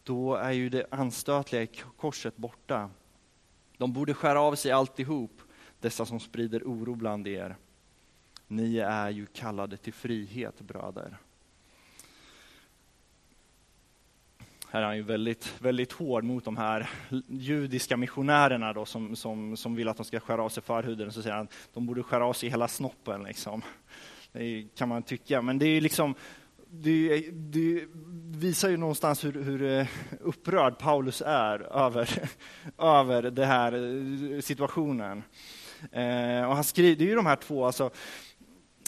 Då 0.03 0.35
är 0.35 0.53
ju 0.53 0.69
det 0.69 0.87
anstötliga 0.91 1.63
i 1.63 1.71
korset 1.97 2.37
borta. 2.37 2.91
De 3.77 3.93
borde 3.93 4.15
skära 4.15 4.41
av 4.41 4.55
sig 4.55 4.73
alltihop, 4.73 5.43
dessa 5.81 6.07
som 6.07 6.21
sprider 6.21 6.63
oro 6.65 6.95
bland 6.95 7.29
er. 7.29 7.57
Ni 8.49 8.79
är 8.79 9.11
ju 9.11 9.27
kallade 9.27 9.77
till 9.77 9.93
frihet, 9.93 10.61
bröder. 10.61 11.19
Här 14.69 14.83
är 14.83 14.87
han 14.87 14.97
ju 14.97 15.03
väldigt, 15.03 15.55
väldigt 15.59 15.93
hård 15.93 16.25
mot 16.25 16.45
de 16.45 16.57
här 16.57 16.91
judiska 17.29 17.97
missionärerna 17.97 18.73
då, 18.73 18.85
som, 18.85 19.17
som, 19.17 19.57
som 19.57 19.75
vill 19.75 19.89
att 19.89 19.97
de 19.97 20.05
ska 20.05 20.21
skära 20.21 20.43
av 20.43 20.49
sig 20.49 20.63
förhuden. 20.63 21.13
Så 21.13 21.23
säger 21.23 21.37
han 21.37 21.45
att 21.45 21.69
de 21.73 21.87
borde 21.87 22.03
skära 22.03 22.27
av 22.27 22.33
sig 22.33 22.49
hela 22.49 22.69
snoppen. 22.69 23.23
Liksom. 23.23 23.63
Det 24.33 24.69
kan 24.75 24.89
man 24.89 25.03
tycka, 25.03 25.43
men 25.43 25.59
det 25.59 25.67
är 25.67 25.81
liksom 25.81 26.15
det, 26.71 27.31
det, 27.31 27.85
visar 28.39 28.69
ju 28.69 28.77
någonstans 28.77 29.25
hur, 29.25 29.43
hur, 29.43 29.63
eh, 29.63 29.87
upprörd 30.21 30.79
Paulus 30.79 31.23
är 31.27 31.59
över, 31.87 32.31
över 32.79 33.23
den 33.23 33.49
här 33.49 33.73
eh, 33.73 34.41
situationen. 34.41 35.23
Eh, 35.93 36.49
och 36.49 36.55
han 36.55 36.65
skriver, 36.65 36.97
det 36.97 37.05
är 37.05 37.09
ju 37.09 37.15
de 37.15 37.27
här 37.27 37.37
två, 37.37 37.65
alltså, 37.65 37.91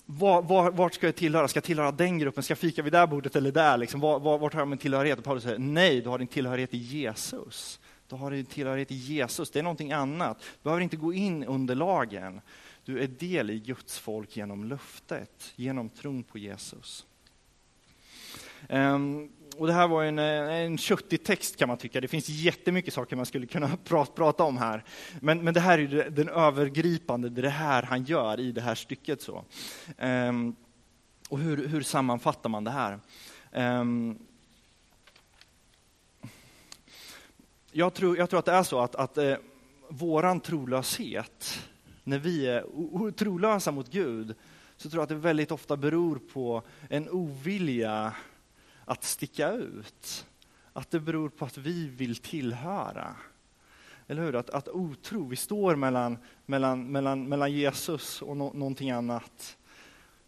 var, 0.06 0.42
var, 0.42 0.70
vart 0.70 0.94
ska 0.94 1.06
jag 1.06 1.16
tillhöra? 1.16 1.48
Ska 1.48 1.56
jag 1.56 1.64
tillhöra 1.64 1.92
den 1.92 2.18
gruppen? 2.18 2.42
Ska 2.42 2.52
jag 2.52 2.58
fika 2.58 2.82
vid 2.82 2.92
det 2.92 3.06
bordet 3.06 3.36
eller 3.36 3.52
där? 3.52 3.76
Liksom, 3.76 4.00
var, 4.00 4.20
var, 4.20 4.38
vart 4.38 4.54
har 4.54 4.60
jag 4.60 4.68
min 4.68 4.78
tillhörighet? 4.78 5.18
Och 5.18 5.24
Paulus 5.24 5.42
säger, 5.42 5.58
nej, 5.58 6.00
du 6.00 6.08
har 6.08 6.18
din 6.18 6.28
tillhörighet 6.28 6.74
i 6.74 6.78
Jesus. 6.78 7.80
Du 8.08 8.16
har 8.16 8.30
din 8.30 8.46
tillhörighet 8.46 8.90
i 8.90 8.94
Jesus, 8.94 9.50
det 9.50 9.58
är 9.58 9.62
någonting 9.62 9.92
annat. 9.92 10.38
Du 10.40 10.62
behöver 10.62 10.82
inte 10.82 10.96
gå 10.96 11.12
in 11.12 11.44
under 11.44 11.74
lagen. 11.74 12.40
Du 12.84 13.00
är 13.00 13.06
del 13.06 13.50
i 13.50 13.58
Guds 13.58 13.98
folk 13.98 14.36
genom 14.36 14.64
löftet, 14.64 15.52
genom 15.56 15.88
tron 15.88 16.22
på 16.22 16.38
Jesus. 16.38 17.06
Um, 18.68 19.32
och 19.58 19.66
det 19.66 19.72
här 19.72 19.88
var 19.88 20.04
en, 20.04 20.18
eh, 20.18 20.54
en 20.54 20.78
köttig 20.78 21.24
text 21.24 21.56
kan 21.56 21.68
man 21.68 21.78
tycka. 21.78 22.00
Det 22.00 22.08
finns 22.08 22.28
jättemycket 22.28 22.94
saker 22.94 23.16
man 23.16 23.26
skulle 23.26 23.46
kunna 23.46 23.76
prata, 23.84 24.12
prata 24.12 24.44
om 24.44 24.56
här. 24.56 24.84
Men, 25.20 25.44
men 25.44 25.54
det 25.54 25.60
här 25.60 25.78
är 25.78 26.10
den 26.10 26.28
övergripande, 26.28 27.28
det 27.28 27.40
är 27.40 27.42
det 27.42 27.48
här 27.48 27.82
han 27.82 28.04
gör 28.04 28.40
i 28.40 28.52
det 28.52 28.60
här 28.60 28.74
stycket. 28.74 29.22
Så. 29.22 29.44
Um, 29.98 30.56
och 31.28 31.38
hur, 31.38 31.68
hur, 31.68 31.82
sammanfattar 31.82 32.48
man 32.48 32.64
det 32.64 32.70
här? 32.70 32.98
Um, 33.52 34.18
jag, 37.72 37.94
tror, 37.94 38.18
jag 38.18 38.30
tror 38.30 38.38
att 38.38 38.46
det 38.46 38.52
är 38.52 38.62
så 38.62 38.80
att, 38.80 38.94
att 38.94 39.18
eh, 39.18 39.36
våran 39.88 40.40
trolöshet, 40.40 41.68
när 42.04 42.18
vi 42.18 42.46
är 42.46 43.10
trolösa 43.10 43.70
mot 43.70 43.90
Gud, 43.90 44.34
så 44.76 44.90
tror 44.90 45.00
jag 45.00 45.02
att 45.02 45.08
det 45.08 45.14
väldigt 45.14 45.50
ofta 45.50 45.76
beror 45.76 46.18
på 46.32 46.62
en 46.90 47.08
ovilja 47.08 48.12
att 48.88 49.04
sticka 49.04 49.52
ut. 49.52 50.26
Att 50.72 50.90
det 50.90 51.00
beror 51.00 51.28
på 51.28 51.44
att 51.44 51.58
vi 51.58 51.88
vill 51.88 52.16
tillhöra. 52.16 53.16
Eller 54.06 54.22
hur? 54.22 54.34
Att, 54.34 54.50
att 54.50 54.68
otro, 54.68 55.28
vi 55.28 55.36
står 55.36 55.76
mellan, 55.76 56.18
mellan, 56.46 56.92
mellan, 56.92 57.28
mellan 57.28 57.52
Jesus 57.52 58.22
och 58.22 58.36
no, 58.36 58.52
någonting 58.54 58.90
annat. 58.90 59.58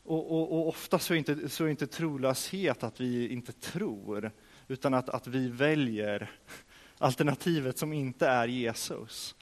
Och, 0.02 0.32
och, 0.32 0.52
och, 0.52 0.68
ofta 0.68 0.98
så 0.98 1.14
är, 1.14 1.18
inte, 1.18 1.48
så 1.48 1.64
är 1.64 1.68
inte 1.68 1.86
trolöshet 1.86 2.82
att 2.82 3.00
vi 3.00 3.28
inte 3.28 3.52
tror, 3.52 4.30
utan 4.68 4.94
att, 4.94 5.08
att 5.08 5.26
vi 5.26 5.48
väljer 5.48 6.30
alternativet 6.98 7.78
som 7.78 7.92
inte 7.92 8.26
är 8.26 8.48
Jesus. 8.48 9.34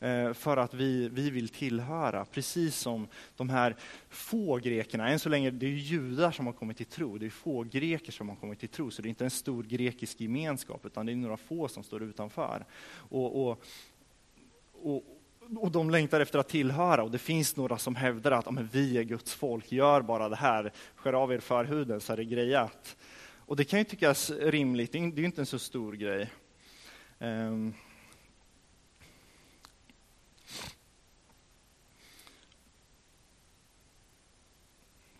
Eh, 0.00 0.32
för 0.32 0.56
att 0.56 0.74
vi, 0.74 1.08
vi 1.08 1.30
vill 1.30 1.48
tillhöra, 1.48 2.24
precis 2.24 2.76
som 2.76 3.08
de 3.36 3.48
här 3.48 3.76
få 4.08 4.56
grekerna. 4.56 5.08
Än 5.08 5.18
så 5.18 5.28
länge 5.28 5.50
det 5.50 5.66
är 5.66 5.70
judar 5.70 6.30
som 6.30 6.46
har 6.46 6.52
kommit 6.52 6.76
till 6.76 6.86
tro, 6.86 7.18
det 7.18 7.26
är 7.26 7.30
få 7.30 7.62
greker 7.62 8.12
som 8.12 8.28
har 8.28 8.36
kommit 8.36 8.60
till 8.60 8.68
tro, 8.68 8.90
så 8.90 9.02
det 9.02 9.08
är 9.08 9.10
inte 9.10 9.24
en 9.24 9.30
stor 9.30 9.62
grekisk 9.62 10.20
gemenskap, 10.20 10.86
utan 10.86 11.06
det 11.06 11.12
är 11.12 11.16
några 11.16 11.36
få 11.36 11.68
som 11.68 11.84
står 11.84 12.02
utanför. 12.02 12.64
Och, 12.90 13.48
och, 13.48 13.62
och, 14.82 15.04
och 15.56 15.70
de 15.70 15.90
längtar 15.90 16.20
efter 16.20 16.38
att 16.38 16.48
tillhöra, 16.48 17.02
och 17.02 17.10
det 17.10 17.18
finns 17.18 17.56
några 17.56 17.78
som 17.78 17.96
hävdar 17.96 18.32
att 18.32 18.50
men 18.50 18.68
vi 18.72 18.98
är 18.98 19.02
Guds 19.02 19.34
folk, 19.34 19.72
gör 19.72 20.02
bara 20.02 20.28
det 20.28 20.36
här, 20.36 20.72
skär 20.94 21.12
av 21.12 21.32
er 21.32 21.40
förhuden 21.40 22.00
så 22.00 22.12
är 22.12 22.16
det 22.16 22.24
grejat. 22.24 22.96
Och 23.36 23.56
det 23.56 23.64
kan 23.64 23.78
ju 23.78 23.84
tyckas 23.84 24.30
rimligt, 24.30 24.92
det 24.92 24.98
är 24.98 25.18
ju 25.18 25.24
inte 25.24 25.42
en 25.42 25.46
så 25.46 25.58
stor 25.58 25.92
grej. 25.92 26.30
Um, 27.18 27.74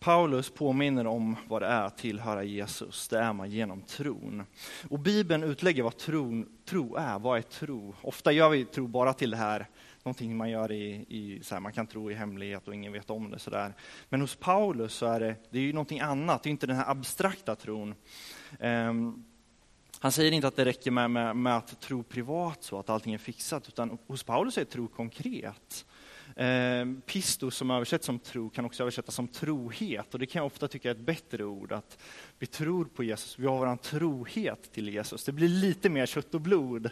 Paulus 0.01 0.51
påminner 0.51 1.07
om 1.07 1.37
vad 1.49 1.63
det 1.63 1.67
är 1.67 1.83
att 1.83 1.99
tillhöra 1.99 2.43
Jesus. 2.43 3.09
Det 3.09 3.19
är 3.19 3.33
man 3.33 3.51
genom 3.51 3.83
tron. 3.83 4.45
Och 4.89 4.99
Bibeln 4.99 5.43
utlägger 5.43 5.83
vad 5.83 5.97
tron, 5.97 6.49
tro 6.65 6.97
är. 6.97 7.19
Vad 7.19 7.39
är 7.39 7.43
tro? 7.43 7.95
Ofta 8.03 8.33
gör 8.33 8.49
vi 8.49 8.65
tro 8.65 8.87
bara 8.87 9.13
till 9.13 9.31
det 9.31 9.37
här, 9.37 9.67
någonting 10.03 10.37
man 10.37 10.51
gör 10.51 10.73
i, 10.73 11.07
i 11.09 11.41
så 11.43 11.55
här, 11.55 11.61
man 11.61 11.73
kan 11.73 11.87
tro 11.87 12.11
i 12.11 12.15
hemlighet 12.15 12.69
och 12.69 12.75
ingen 12.75 12.93
vet 12.93 13.11
om 13.11 13.31
det. 13.31 13.39
Så 13.39 13.51
där. 13.51 13.75
Men 14.09 14.21
hos 14.21 14.37
Paulus 14.37 14.95
så 14.95 15.07
är 15.07 15.21
det, 15.21 15.37
det 15.51 15.59
är 15.59 15.63
ju 15.63 15.73
någonting 15.73 16.01
annat, 16.01 16.43
det 16.43 16.49
är 16.49 16.51
inte 16.51 16.67
den 16.67 16.77
här 16.77 16.91
abstrakta 16.91 17.57
tron. 17.57 17.95
Um, 18.61 19.25
han 20.01 20.13
säger 20.13 20.33
inte 20.33 20.49
att 20.49 20.57
det 20.57 20.65
räcker 20.65 20.91
med, 20.91 21.11
med, 21.11 21.37
med, 21.37 21.57
att 21.57 21.81
tro 21.81 22.03
privat, 22.03 22.65
så 22.65 22.79
att 22.79 22.91
allting 22.91 23.15
är 23.15 23.19
fixat, 23.19 23.69
utan 23.69 23.99
hos 24.07 24.23
Paulus 24.23 24.59
är 24.59 24.65
tro 24.65 24.89
konkret. 24.89 25.87
Eh, 26.39 26.87
pistos 27.07 27.57
som 27.57 27.71
översätts 27.71 28.07
som 28.07 28.19
tro 28.19 28.51
kan 28.51 28.65
också 28.65 28.83
översättas 28.83 29.15
som 29.15 29.29
trohet 29.29 30.15
och 30.15 30.21
det 30.21 30.27
kan 30.27 30.41
jag 30.41 30.47
ofta 30.47 30.69
tycka 30.69 30.91
är 30.91 30.95
ett 30.95 31.01
bättre 31.01 31.45
ord. 31.45 31.73
Att 31.73 31.99
vi 32.39 32.47
tror 32.47 32.85
på 32.85 33.05
Jesus, 33.05 33.39
vi 33.39 33.47
har 33.47 33.67
vår 33.67 33.77
trohet 33.77 34.73
till 34.73 34.89
Jesus. 34.89 35.25
Det 35.25 35.33
blir 35.33 35.49
lite 35.49 35.91
mer 35.91 36.07
kött 36.07 36.35
och 36.35 36.41
blod 36.41 36.91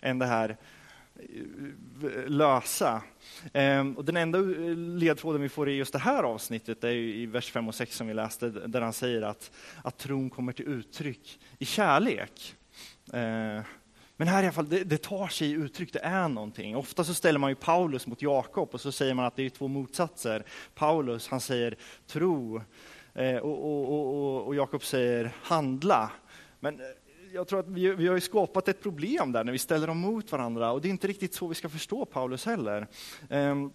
än 0.00 0.18
det 0.18 0.26
här 0.26 0.56
eh, 1.14 2.28
lösa. 2.28 3.02
Ehm, 3.52 3.96
och 3.96 4.04
den 4.04 4.16
enda 4.16 4.38
eh, 4.38 4.76
ledtråden 4.76 5.42
vi 5.42 5.48
får 5.48 5.68
i 5.68 5.72
just 5.72 5.92
det 5.92 5.98
här 5.98 6.22
avsnittet 6.22 6.84
är 6.84 6.92
i 6.92 7.26
vers 7.26 7.50
5 7.50 7.68
och 7.68 7.74
6 7.74 7.96
som 7.96 8.06
vi 8.06 8.14
läste, 8.14 8.48
där 8.48 8.80
han 8.80 8.92
säger 8.92 9.22
att, 9.22 9.50
att 9.82 9.98
tron 9.98 10.30
kommer 10.30 10.52
till 10.52 10.68
uttryck 10.68 11.38
i 11.58 11.64
kärlek. 11.64 12.54
Ehm, 13.12 13.62
men 14.16 14.28
här 14.28 14.42
i 14.42 14.46
alla 14.46 14.52
fall, 14.52 14.68
det, 14.68 14.84
det, 14.84 15.02
tar 15.02 15.28
sig 15.28 15.52
uttryck, 15.52 15.92
det 15.92 15.98
är 15.98 16.28
någonting. 16.28 16.76
Ofta 16.76 17.04
så 17.04 17.14
ställer 17.14 17.38
man 17.38 17.50
ju 17.50 17.54
Paulus 17.54 18.06
mot 18.06 18.22
Jakob 18.22 18.68
och 18.72 18.80
så 18.80 18.92
säger 18.92 19.14
man 19.14 19.24
att 19.24 19.36
det 19.36 19.46
är 19.46 19.50
två 19.50 19.68
motsatser. 19.68 20.44
Paulus, 20.74 21.28
han 21.28 21.40
säger 21.40 21.76
tro 22.06 22.62
eh, 23.14 23.36
och, 23.36 23.64
och, 23.64 24.14
och, 24.14 24.46
och 24.46 24.54
Jakob 24.54 24.84
säger 24.84 25.32
handla. 25.42 26.10
Men 26.60 26.80
eh, 26.80 26.86
jag 27.32 27.48
tror 27.48 27.60
att 27.60 27.68
vi, 27.68 27.94
vi 27.94 28.08
har 28.08 28.18
skapat 28.18 28.68
ett 28.68 28.82
problem 28.82 29.32
där 29.32 29.44
när 29.44 29.52
vi 29.52 29.58
ställer 29.58 29.86
dem 29.86 29.98
mot 29.98 30.32
varandra 30.32 30.72
och 30.72 30.80
det 30.80 30.88
är 30.88 30.90
inte 30.90 31.08
riktigt 31.08 31.34
så 31.34 31.48
vi 31.48 31.54
ska 31.54 31.68
förstå 31.68 32.04
Paulus 32.04 32.46
heller. 32.46 32.86
Um, 33.30 33.72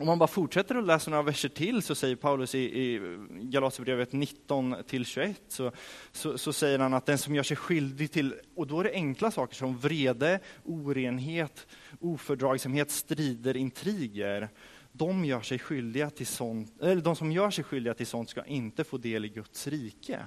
om 0.00 0.06
man 0.06 0.18
bara 0.18 0.26
fortsätter 0.26 0.74
att 0.74 0.86
läsa 0.86 1.10
några 1.10 1.22
verser 1.22 1.48
till 1.48 1.82
så 1.82 1.94
säger 1.94 2.16
Paulus 2.16 2.54
i, 2.54 2.58
i 2.58 3.00
Galaterbrevet 3.30 4.12
19 4.12 4.76
21 5.04 5.40
så, 5.48 5.72
så, 6.12 6.38
så, 6.38 6.52
säger 6.52 6.78
han 6.78 6.94
att 6.94 7.06
den 7.06 7.18
som 7.18 7.34
gör 7.34 7.42
sig 7.42 7.56
skyldig 7.56 8.12
till, 8.12 8.34
och 8.54 8.66
då 8.66 8.80
är 8.80 8.84
det 8.84 8.92
enkla 8.92 9.30
saker 9.30 9.54
som 9.54 9.78
vrede, 9.78 10.40
orenhet, 10.64 11.66
ofördragsamhet, 12.00 12.90
strider, 12.90 13.56
intriger. 13.56 14.48
de, 14.92 15.24
gör 15.24 15.40
sig 15.40 15.58
skyldiga 15.58 16.10
till 16.10 16.26
sånt, 16.26 16.82
eller 16.82 17.02
de 17.02 17.16
som 17.16 17.32
gör 17.32 17.50
sig 17.50 17.64
skyldiga 17.64 17.94
till 17.94 18.06
sånt 18.06 18.30
ska 18.30 18.44
inte 18.44 18.84
få 18.84 18.98
del 18.98 19.24
i 19.24 19.28
Guds 19.28 19.66
rike. 19.66 20.24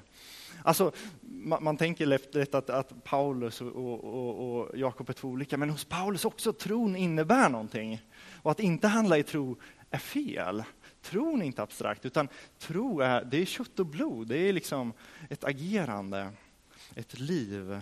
Alltså, 0.63 0.91
man, 1.21 1.63
man 1.63 1.77
tänker 1.77 2.05
lätt 2.05 2.55
att, 2.55 2.69
att 2.69 3.03
Paulus 3.03 3.61
och, 3.61 4.03
och, 4.03 4.59
och 4.59 4.77
Jakob 4.77 5.09
är 5.09 5.13
två 5.13 5.27
olika, 5.27 5.57
men 5.57 5.69
hos 5.69 5.85
Paulus 5.85 6.25
också 6.25 6.53
tron 6.53 6.95
innebär 6.95 7.49
någonting. 7.49 8.01
Och 8.43 8.51
att 8.51 8.59
inte 8.59 8.87
handla 8.87 9.17
i 9.17 9.23
tro 9.23 9.57
är 9.91 9.97
fel. 9.97 10.63
Tron 11.01 11.41
är 11.41 11.45
inte 11.45 11.63
abstrakt, 11.63 12.05
utan 12.05 12.27
tro 12.59 12.99
är, 12.99 13.23
det 13.23 13.37
är 13.37 13.45
kött 13.45 13.79
och 13.79 13.85
blod. 13.85 14.27
Det 14.27 14.37
är 14.37 14.53
liksom 14.53 14.93
ett 15.29 15.43
agerande, 15.43 16.29
ett 16.95 17.19
liv. 17.19 17.81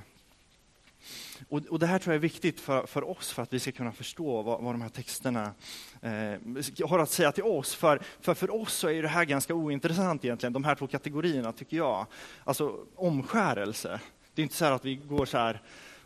Och, 1.50 1.66
och, 1.66 1.80
Det 1.80 1.88
här 1.88 2.00
tror 2.00 2.14
jag 2.14 2.18
är 2.18 2.22
viktigt 2.22 2.60
för, 2.60 2.86
för 2.86 3.10
oss 3.10 3.32
för 3.32 3.44
att 3.44 3.54
vi 3.54 3.60
ska 3.60 3.72
kunna 3.72 3.92
förstå 3.92 4.42
vad, 4.42 4.62
vad 4.62 4.74
de 4.74 4.82
här 4.82 4.90
texterna 4.90 5.54
eh, 6.02 6.88
har 6.88 7.00
att 7.00 7.10
säga 7.10 7.32
till 7.32 7.44
oss. 7.44 7.76
För, 7.76 8.02
för 8.22 8.34
för 8.34 8.56
oss 8.56 8.74
så 8.74 8.90
är 8.90 9.02
det 9.02 9.08
här 9.08 9.26
ganska 9.26 9.54
ointressant 9.54 10.26
egentligen, 10.26 10.54
de 10.54 10.64
här 10.64 10.76
två 10.76 10.88
kategorierna 10.88 11.52
tycker 11.52 11.78
jag. 11.78 12.06
Alltså 12.44 12.86
omskärelse. 12.96 14.00
Det 14.34 14.42
är 14.42 14.44
inte 14.44 14.56
så 14.56 14.66
att 14.66 14.86
vi 14.86 14.96
går 14.96 15.26
så 15.26 15.38
här 15.38 15.62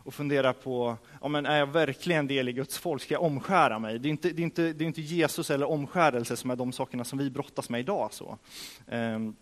och 0.06 0.14
funderar 0.14 0.52
på, 0.52 0.96
ja, 1.22 1.28
men 1.28 1.46
är 1.46 1.58
jag 1.58 1.66
verkligen 1.66 2.26
del 2.26 2.48
i 2.48 2.52
Guds 2.52 2.78
folk? 2.78 3.02
Ska 3.02 3.14
jag 3.14 3.22
omskära 3.22 3.78
mig? 3.78 3.98
Det 3.98 4.08
är, 4.08 4.10
inte, 4.10 4.30
det, 4.30 4.42
är 4.42 4.44
inte, 4.44 4.72
det 4.72 4.84
är 4.84 4.86
inte 4.86 5.00
Jesus 5.00 5.50
eller 5.50 5.70
omskärelse 5.70 6.36
som 6.36 6.50
är 6.50 6.56
de 6.56 6.72
sakerna 6.72 7.04
som 7.04 7.18
vi 7.18 7.30
brottas 7.30 7.70
med 7.70 7.80
idag. 7.80 8.12
Så. 8.12 8.38
Um, 8.86 9.36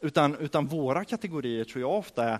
utan, 0.00 0.36
utan 0.36 0.66
våra 0.66 1.04
kategorier 1.04 1.64
tror 1.64 1.80
jag 1.80 1.98
ofta 1.98 2.24
är, 2.24 2.38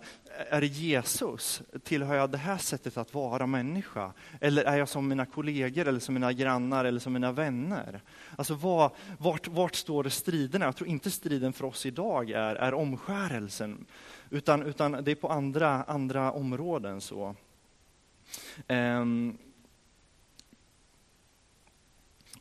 är 0.50 0.60
det 0.60 0.66
Jesus? 0.66 1.62
Tillhör 1.84 2.14
jag 2.14 2.30
det 2.30 2.38
här 2.38 2.58
sättet 2.58 2.96
att 2.96 3.14
vara 3.14 3.46
människa? 3.46 4.12
Eller 4.40 4.64
är 4.64 4.76
jag 4.76 4.88
som 4.88 5.08
mina 5.08 5.26
kollegor, 5.26 5.88
eller 5.88 6.00
som 6.00 6.14
mina 6.14 6.32
grannar, 6.32 6.84
eller 6.84 7.00
som 7.00 7.12
mina 7.12 7.32
vänner? 7.32 8.00
Alltså 8.36 8.54
var, 8.54 8.92
vart, 9.18 9.48
vart 9.48 9.74
står 9.74 10.08
striderna? 10.08 10.64
Jag 10.64 10.76
tror 10.76 10.88
inte 10.88 11.10
striden 11.10 11.52
för 11.52 11.64
oss 11.64 11.86
idag 11.86 12.30
är, 12.30 12.54
är 12.54 12.74
omskärelsen, 12.74 13.86
utan, 14.30 14.62
utan 14.62 14.92
det 15.04 15.10
är 15.10 15.14
på 15.14 15.28
andra, 15.28 15.82
andra 15.82 16.32
områden. 16.32 17.00
så. 17.00 17.34
Um, 18.68 19.38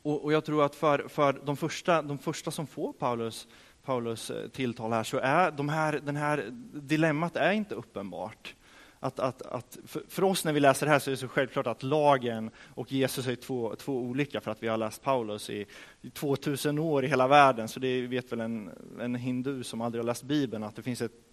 och, 0.02 0.24
och, 0.24 0.32
jag 0.32 0.44
tror 0.44 0.64
att 0.64 0.74
för, 0.74 1.08
för 1.08 1.40
de, 1.44 1.56
första, 1.56 2.02
de 2.02 2.18
första 2.18 2.50
som 2.50 2.66
får 2.66 2.92
Paulus 2.92 3.48
Paulus 3.88 4.30
eh, 4.30 4.48
tilltal 4.48 4.92
här, 4.92 5.04
så 5.04 5.18
är 5.18 5.50
de 5.50 5.68
här, 5.68 6.00
den 6.04 6.16
här 6.16 6.50
dilemmat 6.72 7.36
är 7.36 7.52
inte 7.52 7.74
uppenbart. 7.74 8.54
Att, 9.00 9.18
att, 9.18 9.42
att, 9.42 9.78
för 10.08 10.24
oss 10.24 10.44
när 10.44 10.52
vi 10.52 10.60
läser 10.60 10.86
det 10.86 10.92
här 10.92 10.98
så 10.98 11.10
är 11.10 11.12
det 11.12 11.16
så 11.16 11.28
självklart 11.28 11.66
att 11.66 11.82
lagen 11.82 12.50
och 12.74 12.92
Jesus 12.92 13.26
är 13.26 13.34
två, 13.34 13.74
två 13.74 13.98
olika 13.98 14.40
för 14.40 14.50
att 14.50 14.62
vi 14.62 14.68
har 14.68 14.76
läst 14.76 15.02
Paulus 15.02 15.50
i, 15.50 15.66
i 16.00 16.10
2000 16.10 16.78
år 16.78 17.04
i 17.04 17.08
hela 17.08 17.28
världen. 17.28 17.68
Så 17.68 17.80
det 17.80 18.06
vet 18.06 18.32
väl 18.32 18.40
en, 18.40 18.70
en 19.00 19.14
hindu 19.14 19.62
som 19.62 19.80
aldrig 19.80 20.02
har 20.02 20.06
läst 20.06 20.22
Bibeln 20.22 20.64
att 20.64 20.76
det 20.76 20.82
finns 20.82 21.02
ett 21.02 21.27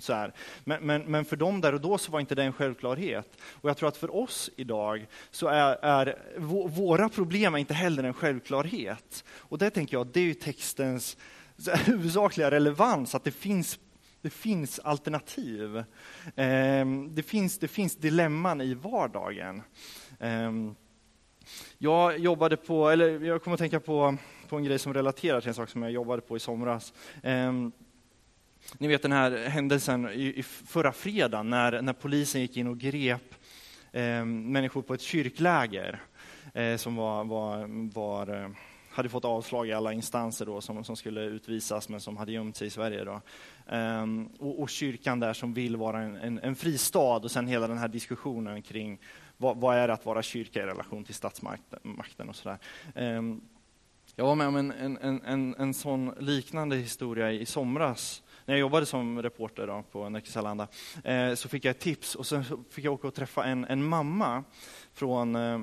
så 0.00 0.12
här. 0.12 0.32
Men, 0.64 0.86
men, 0.86 1.02
men, 1.02 1.24
för 1.24 1.36
dem 1.36 1.60
där 1.60 1.74
och 1.74 1.80
då 1.80 1.98
så 1.98 2.12
var 2.12 2.20
inte 2.20 2.34
det 2.34 2.42
en 2.42 2.52
självklarhet. 2.52 3.36
Och 3.52 3.70
jag 3.70 3.76
tror 3.76 3.88
att 3.88 3.96
för 3.96 4.16
oss 4.16 4.50
idag 4.56 5.06
så 5.30 5.48
är, 5.48 5.76
är 5.82 6.18
våra 6.68 7.08
problem 7.08 7.54
är 7.54 7.58
inte 7.58 7.74
heller 7.74 8.04
en 8.04 8.14
självklarhet. 8.14 9.24
Och 9.30 9.58
det 9.58 9.70
tänker 9.70 9.96
jag, 9.96 10.06
det 10.06 10.20
är 10.20 10.24
ju 10.24 10.34
textens 10.34 11.16
huvudsakliga 11.84 12.50
relevans, 12.50 13.14
att 13.14 13.24
det 13.24 13.30
finns, 13.30 13.78
det 14.22 14.30
finns 14.30 14.78
alternativ. 14.78 15.84
Ehm, 16.36 17.14
det, 17.14 17.22
finns, 17.22 17.58
det 17.58 17.68
finns 17.68 17.96
dilemman 17.96 18.60
i 18.60 18.74
vardagen. 18.74 19.62
Ehm, 20.20 20.74
jag 21.78 22.18
jobbade 22.18 22.56
på, 22.56 22.88
eller 22.88 23.20
jag 23.20 23.42
kommer 23.42 23.54
att 23.54 23.60
tänka 23.60 23.80
på, 23.80 24.16
på 24.48 24.56
en 24.56 24.64
grej 24.64 24.78
som 24.78 24.94
relaterar 24.94 25.40
till 25.40 25.48
en 25.48 25.54
sak 25.54 25.68
som 25.68 25.82
jag 25.82 25.92
jobbade 25.92 26.22
på 26.22 26.36
i 26.36 26.40
somras. 26.40 26.92
Ehm, 27.22 27.72
ni 28.78 28.88
vet 28.88 29.02
den 29.02 29.12
här 29.12 29.48
händelsen 29.48 30.08
i, 30.08 30.32
i 30.36 30.42
förra 30.42 30.92
fredagen 30.92 31.50
när, 31.50 31.82
när 31.82 31.92
polisen 31.92 32.40
gick 32.40 32.56
in 32.56 32.66
och 32.66 32.78
grep 32.78 33.34
eh, 33.92 34.24
människor 34.24 34.82
på 34.82 34.94
ett 34.94 35.00
kyrkläger 35.00 36.02
eh, 36.54 36.76
som 36.76 36.96
var, 36.96 37.24
var, 37.24 37.66
var 37.94 38.42
eh, 38.42 38.48
hade 38.90 39.08
fått 39.08 39.24
avslag 39.24 39.68
i 39.68 39.72
alla 39.72 39.92
instanser 39.92 40.46
då, 40.46 40.60
som, 40.60 40.84
som 40.84 40.96
skulle 40.96 41.20
utvisas, 41.20 41.88
men 41.88 42.00
som 42.00 42.16
hade 42.16 42.32
gömt 42.32 42.56
sig 42.56 42.66
i 42.66 42.70
Sverige. 42.70 43.04
Då. 43.04 43.20
Eh, 43.66 44.06
och, 44.38 44.60
och, 44.60 44.68
kyrkan 44.68 45.20
där 45.20 45.32
som 45.32 45.54
vill 45.54 45.76
vara 45.76 46.00
en, 46.00 46.16
en, 46.16 46.38
en 46.38 46.56
fristad, 46.56 47.16
och 47.16 47.30
sen 47.30 47.46
hela 47.46 47.68
den 47.68 47.78
här 47.78 47.88
diskussionen 47.88 48.62
kring 48.62 48.98
vad, 49.36 49.56
vad 49.56 49.76
är 49.76 49.88
det 49.88 49.94
att 49.94 50.06
vara 50.06 50.22
kyrka 50.22 50.62
i 50.62 50.66
relation 50.66 51.04
till 51.04 51.14
statsmakten 51.14 52.28
och 52.28 52.36
sådär. 52.36 52.58
Ehm, 52.94 53.40
jag 54.16 54.24
var 54.24 54.34
med 54.34 54.48
om 54.48 54.56
en, 54.56 54.70
en, 54.72 55.22
en, 55.24 55.54
en 55.58 55.74
sån 55.74 56.14
liknande 56.18 56.76
historia 56.76 57.32
i 57.32 57.46
somras 57.46 58.22
när 58.48 58.54
jag 58.54 58.60
jobbade 58.60 58.86
som 58.86 59.22
reporter 59.22 59.66
då 59.66 59.84
på 59.92 60.08
Nerikes 60.08 60.36
eh, 61.04 61.34
så 61.34 61.48
fick 61.48 61.64
jag 61.64 61.70
ett 61.70 61.80
tips 61.80 62.14
och 62.14 62.26
sen 62.26 62.44
fick 62.70 62.84
jag 62.84 62.94
åka 62.94 63.08
och 63.08 63.14
träffa 63.14 63.44
en, 63.44 63.64
en 63.64 63.84
mamma 63.84 64.44
från 64.92 65.36
eh, 65.36 65.60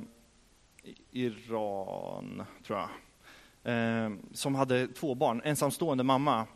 Iran, 1.12 2.46
tror 2.66 2.80
jag 2.80 2.90
eh, 3.74 4.12
som 4.34 4.56
hade 4.56 4.88
två 4.88 5.16
barn, 5.16 5.42
ensamstående 5.44 6.04
mamma. 6.04 6.48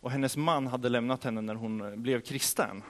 Och 0.00 0.10
hennes 0.10 0.36
man 0.36 0.66
hade 0.66 0.88
lämnat 0.88 1.24
henne 1.24 1.40
när 1.40 1.54
hon 1.54 2.02
blev 2.02 2.20
kristen. 2.20 2.82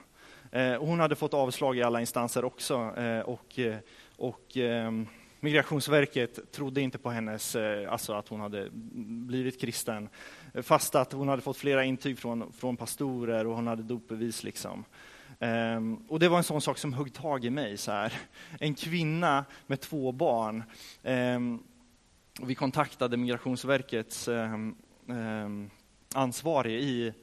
Eh, 0.51 0.73
och 0.73 0.87
hon 0.87 0.99
hade 0.99 1.15
fått 1.15 1.33
avslag 1.33 1.77
i 1.77 1.83
alla 1.83 1.99
instanser 1.99 2.45
också. 2.45 2.93
Eh, 2.97 3.19
och, 3.19 3.59
eh, 3.59 3.77
och 4.17 4.57
ehm, 4.57 5.07
Migrationsverket 5.39 6.51
trodde 6.51 6.81
inte 6.81 6.97
på 6.97 7.09
hennes, 7.09 7.55
eh, 7.55 7.91
alltså 7.91 8.13
att 8.13 8.27
hon 8.27 8.39
hade 8.39 8.69
blivit 8.71 9.61
kristen. 9.61 10.09
Fast 10.63 10.95
att 10.95 11.11
hon 11.11 11.27
hade 11.27 11.41
fått 11.41 11.57
flera 11.57 11.83
intyg 11.83 12.19
från, 12.19 12.53
från 12.53 12.77
pastorer 12.77 13.47
och 13.47 13.55
hon 13.55 13.67
hade 13.67 13.83
dopbevis. 13.83 14.43
Liksom. 14.43 14.85
Um, 15.39 15.95
och 15.95 16.19
det 16.19 16.29
var 16.29 16.37
en 16.37 16.43
sån 16.43 16.61
sak 16.61 16.77
som 16.77 16.93
högg 16.93 17.13
tag 17.13 17.45
i 17.45 17.49
mig. 17.49 17.77
Så 17.77 17.91
här. 17.91 18.13
En 18.59 18.75
kvinna 18.75 19.45
med 19.67 19.81
två 19.81 20.11
barn. 20.11 20.63
Um, 21.03 21.63
vi 22.41 22.55
kontaktade 22.55 23.17
Migrationsverkets 23.17 24.27
um, 24.27 25.69
ansvarige 26.13 26.79
i 26.79 27.13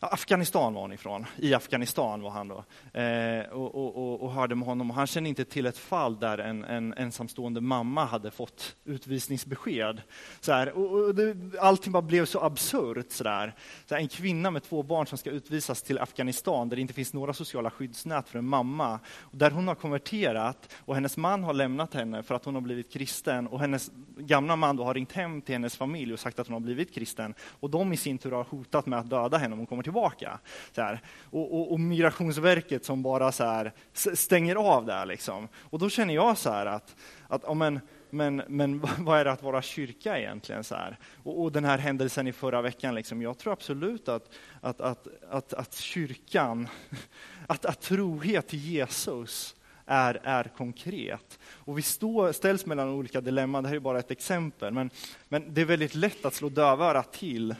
Afghanistan 0.00 0.74
var 0.74 0.82
han 0.82 0.92
ifrån. 0.92 1.26
I 1.36 1.54
Afghanistan 1.54 2.22
var 2.22 2.30
han 2.30 2.48
då. 2.48 2.64
Eh, 3.00 3.46
och, 3.52 3.74
och, 3.74 4.22
och, 4.22 4.32
hörde 4.32 4.54
med 4.54 4.68
honom. 4.68 4.90
Och 4.90 4.96
han 4.96 5.06
kände 5.06 5.28
inte 5.28 5.44
till 5.44 5.66
ett 5.66 5.78
fall 5.78 6.20
där 6.20 6.38
en, 6.38 6.64
en 6.64 6.94
ensamstående 6.94 7.60
mamma 7.60 8.04
hade 8.04 8.30
fått 8.30 8.76
utvisningsbesked. 8.84 10.02
Så 10.40 10.52
här, 10.52 10.72
och, 10.72 10.90
och 10.90 11.14
det, 11.14 11.36
allting 11.60 11.92
bara 11.92 12.02
blev 12.02 12.24
så 12.24 12.40
absurt. 12.40 13.12
Så 13.12 13.24
där. 13.24 13.54
Så 13.86 13.94
här, 13.94 14.02
en 14.02 14.08
kvinna 14.08 14.50
med 14.50 14.62
två 14.62 14.82
barn 14.82 15.06
som 15.06 15.18
ska 15.18 15.30
utvisas 15.30 15.82
till 15.82 15.98
Afghanistan 15.98 16.68
där 16.68 16.76
det 16.76 16.80
inte 16.80 16.94
finns 16.94 17.12
några 17.12 17.32
sociala 17.32 17.70
skyddsnät 17.70 18.28
för 18.28 18.38
en 18.38 18.48
mamma. 18.48 19.00
Och 19.20 19.36
där 19.36 19.50
hon 19.50 19.68
har 19.68 19.74
konverterat 19.74 20.74
och 20.76 20.94
hennes 20.94 21.16
man 21.16 21.44
har 21.44 21.54
lämnat 21.54 21.94
henne 21.94 22.22
för 22.22 22.34
att 22.34 22.44
hon 22.44 22.54
har 22.54 22.62
blivit 22.62 22.92
kristen. 22.92 23.46
Och 23.46 23.60
hennes 23.60 23.90
gamla 24.16 24.56
man 24.56 24.76
då 24.76 24.84
har 24.84 24.94
ringt 24.94 25.12
hem 25.12 25.42
till 25.42 25.54
hennes 25.54 25.76
familj 25.76 26.12
och 26.12 26.20
sagt 26.20 26.38
att 26.38 26.46
hon 26.46 26.54
har 26.54 26.60
blivit 26.60 26.94
kristen. 26.94 27.34
Och 27.40 27.70
de 27.70 27.92
i 27.92 27.96
sin 27.96 28.18
tur 28.18 28.32
har 28.32 28.44
hotat 28.44 28.86
med 28.86 28.98
att 28.98 29.10
döda 29.10 29.38
henne 29.38 29.52
om 29.52 29.58
hon 29.58 29.66
kommer 29.66 29.87
tillbaka. 29.88 30.38
Så 30.72 30.82
här. 30.82 31.00
Och, 31.30 31.54
och, 31.54 31.72
och, 31.72 31.80
Migrationsverket 31.80 32.84
som 32.84 33.02
bara 33.02 33.32
så 33.32 33.44
här, 33.44 33.72
stänger 34.14 34.56
av 34.56 34.86
där. 34.86 35.06
Liksom. 35.06 35.48
Och 35.56 35.78
då 35.78 35.88
känner 35.88 36.14
jag 36.14 36.38
så 36.38 36.50
här 36.50 36.66
att, 36.66 36.96
att 37.28 37.44
oh, 37.44 37.54
men, 37.54 37.80
men, 38.10 38.42
men 38.48 38.80
vad 38.98 39.20
är 39.20 39.24
det 39.24 39.32
att 39.32 39.42
vara 39.42 39.62
kyrka 39.62 40.18
egentligen? 40.18 40.64
Så 40.64 40.74
här? 40.74 40.98
Och, 41.22 41.42
och 41.42 41.52
den 41.52 41.64
här 41.64 41.78
händelsen 41.78 42.26
i 42.26 42.32
förra 42.32 42.62
veckan, 42.62 42.94
liksom, 42.94 43.22
jag 43.22 43.38
tror 43.38 43.52
absolut 43.52 44.08
att, 44.08 44.30
att, 44.60 44.80
att, 44.80 45.06
att, 45.30 45.54
att 45.54 45.74
kyrkan, 45.74 46.68
att, 47.46 47.64
att 47.64 47.80
trohet 47.80 48.48
till 48.48 48.64
Jesus 48.64 49.54
är, 49.86 50.20
är 50.22 50.44
konkret. 50.56 51.38
Och 51.44 51.78
vi 51.78 51.82
stå, 51.82 52.32
ställs 52.32 52.66
mellan 52.66 52.88
olika 52.88 53.20
dilemman, 53.20 53.62
det 53.62 53.68
här 53.68 53.76
är 53.76 53.80
bara 53.80 53.98
ett 53.98 54.10
exempel, 54.10 54.72
men, 54.72 54.90
men 55.28 55.54
det 55.54 55.60
är 55.60 55.64
väldigt 55.64 55.94
lätt 55.94 56.24
att 56.24 56.34
slå 56.34 56.48
dövörat 56.48 57.12
till 57.12 57.54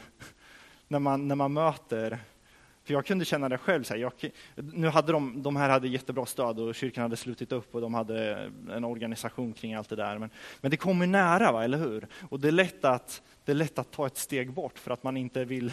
när 0.89 0.99
man, 0.99 1.27
när 1.27 1.35
man 1.35 1.53
möter 1.53 2.19
för 2.89 2.93
jag 2.93 3.05
kunde 3.05 3.25
känna 3.25 3.49
det 3.49 3.57
själv. 3.57 3.83
Så 3.83 3.93
här, 3.93 4.01
jag, 4.01 4.11
nu 4.55 4.87
hade 4.87 5.11
de, 5.11 5.43
de 5.43 5.55
här 5.55 5.69
hade 5.69 5.87
jättebra 5.87 6.25
stöd 6.25 6.59
och 6.59 6.75
kyrkan 6.75 7.01
hade 7.01 7.17
slutit 7.17 7.51
upp 7.51 7.75
och 7.75 7.81
de 7.81 7.93
hade 7.93 8.51
en 8.71 8.83
organisation 8.83 9.53
kring 9.53 9.73
allt 9.73 9.89
det 9.89 9.95
där. 9.95 10.17
Men, 10.17 10.29
men 10.61 10.71
det 10.71 10.77
kommer 10.77 11.07
nära, 11.07 11.51
va, 11.51 11.63
eller 11.63 11.77
hur? 11.77 12.07
Och 12.29 12.39
det 12.39 12.47
är, 12.47 12.51
lätt 12.51 12.85
att, 12.85 13.21
det 13.45 13.51
är 13.51 13.55
lätt 13.55 13.79
att 13.79 13.91
ta 13.91 14.07
ett 14.07 14.17
steg 14.17 14.53
bort 14.53 14.79
för 14.79 14.91
att 14.91 15.03
man 15.03 15.17
inte 15.17 15.45
vill, 15.45 15.71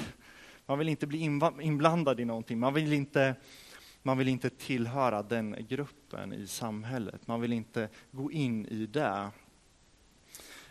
man 0.66 0.78
vill 0.78 0.88
inte 0.88 1.06
bli 1.06 1.18
inblandad 1.60 2.20
i 2.20 2.24
någonting. 2.24 2.58
Man 2.58 2.74
vill 2.74 2.92
inte, 2.92 3.34
man 4.02 4.18
vill 4.18 4.28
inte 4.28 4.50
tillhöra 4.50 5.22
den 5.22 5.66
gruppen 5.68 6.32
i 6.32 6.46
samhället. 6.46 7.26
Man 7.26 7.40
vill 7.40 7.52
inte 7.52 7.88
gå 8.10 8.32
in 8.32 8.66
i 8.66 8.86
det. 8.86 9.30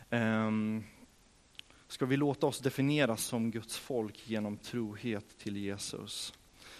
Um, 0.09 0.83
Ska 1.95 2.05
vi 2.05 2.17
låta 2.17 2.47
oss 2.47 2.59
definieras 2.59 3.23
som 3.23 3.51
Guds 3.51 3.77
folk 3.77 4.29
genom 4.29 4.57
trohet 4.57 5.37
till 5.37 5.57
Jesus? 5.57 6.33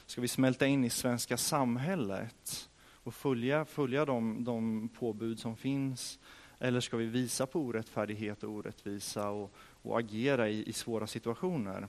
Ska 0.06 0.22
vi 0.22 0.28
smälta 0.28 0.68
in 0.68 0.86
i 0.86 0.90
svenska 0.90 1.38
samhället 1.38 2.70
och 3.04 3.14
följa, 3.14 3.66
följa 3.66 4.06
de, 4.06 4.44
de 4.44 4.90
påbud 4.90 5.40
som 5.40 5.56
finns? 5.56 6.20
Eller 6.60 6.80
ska 6.80 6.98
vi 6.98 7.06
visa 7.06 7.46
på 7.46 7.60
orättfärdighet 7.60 8.44
och 8.44 8.50
orättvisa 8.50 9.30
och, 9.30 9.54
och 9.58 10.00
agera 10.00 10.50
i, 10.50 10.70
i 10.70 10.74
svåra 10.74 11.08
situationer? 11.08 11.88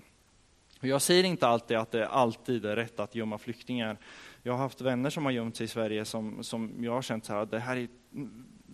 Jag 0.80 1.02
säger 1.02 1.24
inte 1.24 1.46
alltid 1.46 1.76
att 1.76 1.90
det 1.90 2.08
alltid 2.08 2.64
är 2.64 2.76
rätt 2.76 3.00
att 3.00 3.14
gömma 3.14 3.38
flyktingar. 3.38 3.98
Jag 4.42 4.52
har 4.52 4.58
haft 4.58 4.80
vänner 4.80 5.10
som 5.10 5.24
har 5.24 5.32
gömt 5.32 5.56
sig 5.56 5.64
i 5.64 5.68
Sverige 5.68 6.04
som, 6.04 6.44
som 6.44 6.84
jag 6.84 6.92
har 6.92 7.02
känt 7.02 7.24
så 7.24 7.32
här, 7.32 7.46
det 7.46 7.58
här 7.58 7.76
är, 7.76 7.88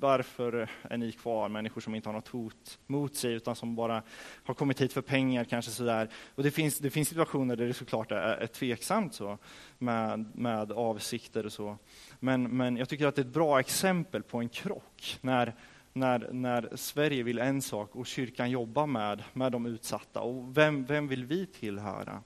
varför 0.02 0.60
eh, 0.60 0.68
är 0.82 0.96
ni 0.96 1.12
kvar? 1.12 1.48
Människor 1.48 1.80
som 1.80 1.94
inte 1.94 2.08
har 2.08 2.14
något 2.14 2.28
hot 2.28 2.78
mot 2.86 3.16
sig 3.16 3.32
utan 3.32 3.56
som 3.56 3.76
bara 3.76 4.02
har 4.44 4.54
kommit 4.54 4.80
hit 4.80 4.92
för 4.92 5.02
pengar 5.02 5.44
kanske 5.44 5.70
sådär. 5.70 6.08
Och 6.34 6.42
det 6.42 6.50
finns, 6.50 6.78
det 6.78 6.90
finns 6.90 7.08
situationer 7.08 7.56
där 7.56 7.66
det 7.66 7.74
såklart 7.74 8.12
är, 8.12 8.16
är 8.16 8.46
tveksamt 8.46 9.14
så 9.14 9.38
med, 9.78 10.30
med 10.34 10.72
avsikter 10.72 11.46
och 11.46 11.52
så. 11.52 11.78
Men, 12.20 12.56
men 12.56 12.76
jag 12.76 12.88
tycker 12.88 13.06
att 13.06 13.14
det 13.14 13.22
är 13.22 13.26
ett 13.26 13.32
bra 13.32 13.60
exempel 13.60 14.22
på 14.22 14.38
en 14.38 14.48
krock 14.48 15.18
när 15.20 15.54
när, 15.94 16.28
när 16.32 16.76
Sverige 16.76 17.22
vill 17.22 17.38
en 17.38 17.62
sak 17.62 17.96
och 17.96 18.06
kyrkan 18.06 18.50
jobbar 18.50 18.86
med, 18.86 19.22
med 19.32 19.52
de 19.52 19.66
utsatta. 19.66 20.20
Och 20.20 20.56
vem, 20.56 20.84
vem 20.84 21.08
vill 21.08 21.24
vi 21.24 21.46
tillhöra? 21.46 22.22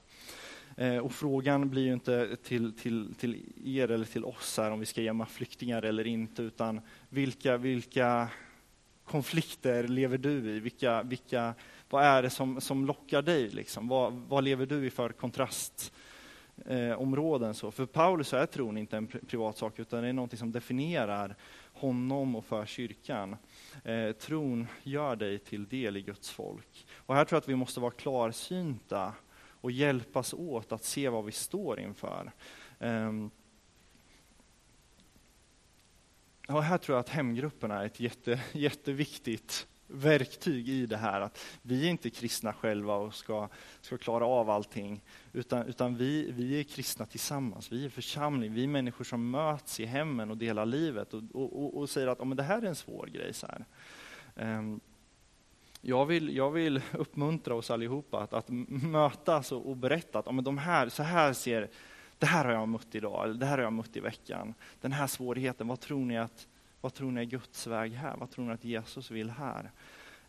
Eh, 0.79 0.97
och 0.97 1.11
frågan 1.11 1.69
blir 1.69 1.83
ju 1.83 1.93
inte 1.93 2.37
till, 2.43 2.73
till, 2.73 3.15
till 3.15 3.45
er 3.65 3.91
eller 3.91 4.05
till 4.05 4.25
oss 4.25 4.57
här 4.57 4.71
om 4.71 4.79
vi 4.79 4.85
ska 4.85 5.01
gömma 5.01 5.25
flyktingar 5.25 5.81
eller 5.81 6.07
inte, 6.07 6.41
utan 6.41 6.81
vilka, 7.09 7.57
vilka 7.57 8.29
konflikter 9.03 9.87
lever 9.87 10.17
du 10.17 10.49
i? 10.49 10.59
Vilka, 10.59 11.03
vilka, 11.03 11.53
vad 11.89 12.03
är 12.03 12.23
det 12.23 12.29
som, 12.29 12.61
som 12.61 12.85
lockar 12.85 13.21
dig? 13.21 13.49
Liksom? 13.49 13.87
Vad, 13.87 14.13
vad 14.13 14.43
lever 14.43 14.65
du 14.65 14.85
i 14.85 14.89
för 14.89 15.09
kontrastområden? 15.09 17.49
Eh, 17.49 17.71
För 17.71 17.85
Paulus 17.85 18.33
är 18.33 18.45
tron 18.45 18.77
inte 18.77 18.97
en 18.97 19.07
privat 19.07 19.57
sak, 19.57 19.79
utan 19.79 20.03
det 20.03 20.09
är 20.09 20.13
något 20.13 20.37
som 20.37 20.51
definierar 20.51 21.35
honom 21.73 22.35
och 22.35 22.45
för 22.45 22.65
kyrkan. 22.65 23.35
Eh, 23.83 24.11
tron 24.11 24.67
gör 24.83 25.15
dig 25.15 25.39
till 25.39 25.67
del 25.67 25.97
i 25.97 26.01
Guds 26.01 26.29
folk. 26.29 26.87
Och 26.95 27.15
här 27.15 27.25
tror 27.25 27.35
jag 27.35 27.41
att 27.41 27.49
vi 27.49 27.55
måste 27.55 27.79
vara 27.79 27.91
klarsynta 27.91 29.13
och 29.67 29.71
hjälpas 29.71 30.33
åt 30.33 30.71
att 30.71 30.83
se 30.83 31.09
vad 31.09 31.25
vi 31.25 31.31
står 31.31 31.79
inför. 31.79 32.31
Ehm, 32.79 33.29
och 36.47 36.63
här 36.63 36.77
tror 36.77 36.95
jag 36.95 36.99
att 36.99 37.09
hemgrupperna 37.09 37.81
är 37.81 37.85
ett 37.85 37.99
jätte, 37.99 38.41
jätteviktigt 38.51 39.67
verktyg 39.87 40.69
i 40.69 40.85
det 40.85 40.97
här. 40.97 41.21
Att 41.21 41.39
vi 41.61 41.85
är 41.85 41.89
inte 41.89 42.09
kristna 42.09 42.53
själva 42.53 42.95
och 42.95 43.15
ska, 43.15 43.49
ska 43.81 43.97
klara 43.97 44.25
av 44.25 44.49
allting. 44.49 45.03
Utan, 45.33 45.65
utan 45.67 45.95
vi, 45.95 46.31
vi 46.31 46.59
är 46.59 46.63
kristna 46.63 47.05
tillsammans. 47.05 47.71
Vi 47.71 47.85
är 47.85 47.89
församling. 47.89 48.53
Vi 48.53 48.63
är 48.63 48.67
människor 48.67 49.03
som 49.03 49.31
möts 49.31 49.79
i 49.79 49.85
hemmen 49.85 50.31
och 50.31 50.37
delar 50.37 50.65
livet. 50.65 51.13
Och, 51.13 51.23
och, 51.33 51.77
och 51.77 51.89
säger 51.89 52.07
att 52.07 52.19
oh, 52.19 52.25
men 52.25 52.37
det 52.37 52.43
här 52.43 52.61
är 52.61 52.65
en 52.65 52.75
svår 52.75 53.07
grej. 53.07 53.33
Så 53.33 53.47
här. 53.47 53.65
Um, 54.59 54.79
jag 55.81 56.05
vill, 56.05 56.35
jag 56.35 56.51
vill 56.51 56.81
uppmuntra 56.93 57.55
oss 57.55 57.71
allihopa 57.71 58.19
att, 58.19 58.33
att 58.33 58.49
mötas 58.67 59.51
och, 59.51 59.69
och 59.69 59.77
berätta 59.77 60.19
att 60.19 60.35
men 60.35 60.43
de 60.43 60.57
här, 60.57 60.89
så 60.89 61.03
här 61.03 61.33
ser, 61.33 61.69
det 62.17 62.25
här 62.25 62.45
har 62.45 62.51
jag 62.51 62.67
mött 62.67 62.95
idag, 62.95 63.23
eller 63.23 63.33
det 63.33 63.45
här 63.45 63.57
har 63.57 63.63
jag 63.63 63.73
mött 63.73 63.97
i 63.97 63.99
veckan. 63.99 64.53
Den 64.81 64.91
här 64.91 65.07
svårigheten, 65.07 65.67
vad 65.67 65.79
tror 65.79 66.05
ni 66.05 66.17
att 66.17 66.47
vad 66.81 66.93
tror 66.93 67.11
ni 67.11 67.21
är 67.21 67.25
Guds 67.25 67.67
väg 67.67 67.91
här? 67.91 68.15
Vad 68.17 68.31
tror 68.31 68.45
ni 68.45 68.53
att 68.53 68.63
Jesus 68.63 69.11
vill 69.11 69.29
här? 69.29 69.71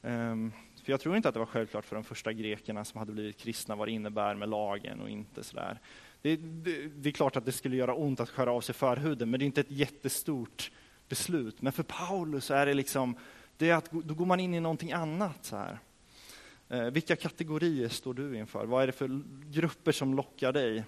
Um, 0.02 0.52
för 0.84 0.92
jag 0.92 1.00
tror 1.00 1.16
inte 1.16 1.28
att 1.28 1.34
det 1.34 1.38
var 1.38 1.46
självklart 1.46 1.84
för 1.84 1.96
de 1.96 2.04
första 2.04 2.32
grekerna 2.32 2.84
som 2.84 2.98
hade 2.98 3.12
blivit 3.12 3.36
kristna 3.36 3.76
vad 3.76 3.88
det 3.88 3.92
innebär 3.92 4.34
med 4.34 4.48
lagen 4.48 5.00
och 5.00 5.10
inte 5.10 5.44
sådär. 5.44 5.78
Det, 6.22 6.36
det, 6.36 6.88
det 6.88 7.08
är 7.08 7.12
klart 7.12 7.36
att 7.36 7.44
det 7.44 7.52
skulle 7.52 7.76
göra 7.76 7.94
ont 7.94 8.20
att 8.20 8.30
skära 8.30 8.52
av 8.52 8.60
sig 8.60 8.74
förhuden, 8.74 9.30
men 9.30 9.40
det 9.40 9.44
är 9.44 9.46
inte 9.46 9.60
ett 9.60 9.70
jättestort 9.70 10.70
beslut. 11.08 11.62
Men 11.62 11.72
för 11.72 11.82
Paulus 11.82 12.50
är 12.50 12.66
det 12.66 12.74
liksom, 12.74 13.16
det 13.58 13.70
är 13.70 13.74
att, 13.74 13.90
då 13.90 14.14
går 14.14 14.26
man 14.26 14.40
in 14.40 14.54
i 14.54 14.60
någonting 14.60 14.92
annat. 14.92 15.44
Så 15.44 15.56
här. 15.56 15.78
Eh, 16.68 16.84
vilka 16.84 17.16
kategorier 17.16 17.88
står 17.88 18.14
du 18.14 18.36
inför? 18.36 18.66
Vad 18.66 18.82
är 18.82 18.86
det 18.86 18.92
för 18.92 19.22
grupper 19.50 19.92
som 19.92 20.14
lockar 20.14 20.52
dig? 20.52 20.84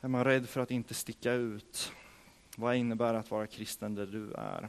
Är 0.00 0.08
man 0.08 0.24
rädd 0.24 0.48
för 0.48 0.60
att 0.60 0.70
inte 0.70 0.94
sticka 0.94 1.32
ut? 1.32 1.92
Vad 2.56 2.76
innebär 2.76 3.14
att 3.14 3.30
vara 3.30 3.46
kristen 3.46 3.94
där 3.94 4.06
du 4.06 4.32
är? 4.32 4.68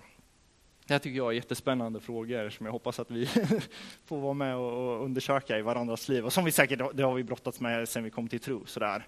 Det 0.86 0.94
här 0.94 1.00
tycker 1.00 1.18
jag 1.18 1.28
är 1.28 1.32
jättespännande 1.32 2.00
frågor 2.00 2.50
som 2.50 2.66
jag 2.66 2.74
hoppas 2.74 3.00
att 3.00 3.12
vi 3.12 3.26
får 4.06 4.20
vara 4.20 4.34
med 4.34 4.56
och 4.56 5.06
undersöka 5.06 5.58
i 5.58 5.62
varandras 5.62 6.10
liv. 6.10 6.26
Och 6.26 6.34
som 6.34 6.46
vi 6.46 6.52
säkert 6.52 6.82
det 6.94 7.04
har 7.04 7.14
vi 7.14 7.24
brottats 7.24 7.60
med 7.60 7.90
sen 7.90 8.04
vi 8.04 8.10
kom 8.10 8.28
till 8.28 8.40
tro. 8.40 8.66
Sådär. 8.66 9.08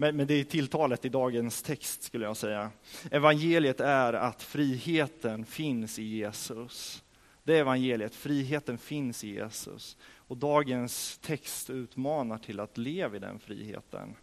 Men, 0.00 0.16
men 0.16 0.26
det 0.26 0.34
är 0.34 0.44
tilltalet 0.44 1.04
i 1.04 1.08
dagens 1.08 1.62
text 1.62 2.02
skulle 2.02 2.24
jag 2.24 2.36
säga. 2.36 2.70
Evangeliet 3.10 3.80
är 3.80 4.12
att 4.12 4.42
friheten 4.42 5.44
finns 5.44 5.98
i 5.98 6.02
Jesus. 6.02 7.02
Det 7.42 7.56
är 7.56 7.60
evangeliet, 7.60 8.14
friheten 8.14 8.78
finns 8.78 9.24
i 9.24 9.28
Jesus. 9.34 9.96
Och 10.14 10.36
dagens 10.36 11.18
text 11.18 11.70
utmanar 11.70 12.38
till 12.38 12.60
att 12.60 12.78
leva 12.78 13.16
i 13.16 13.18
den 13.18 13.38
friheten. 13.38 14.14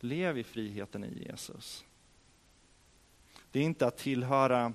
Lev 0.00 0.38
i 0.38 0.44
friheten 0.44 1.04
i 1.04 1.26
Jesus. 1.26 1.84
Det 3.50 3.58
är 3.58 3.64
inte 3.64 3.86
att 3.86 3.98
tillhöra, 3.98 4.72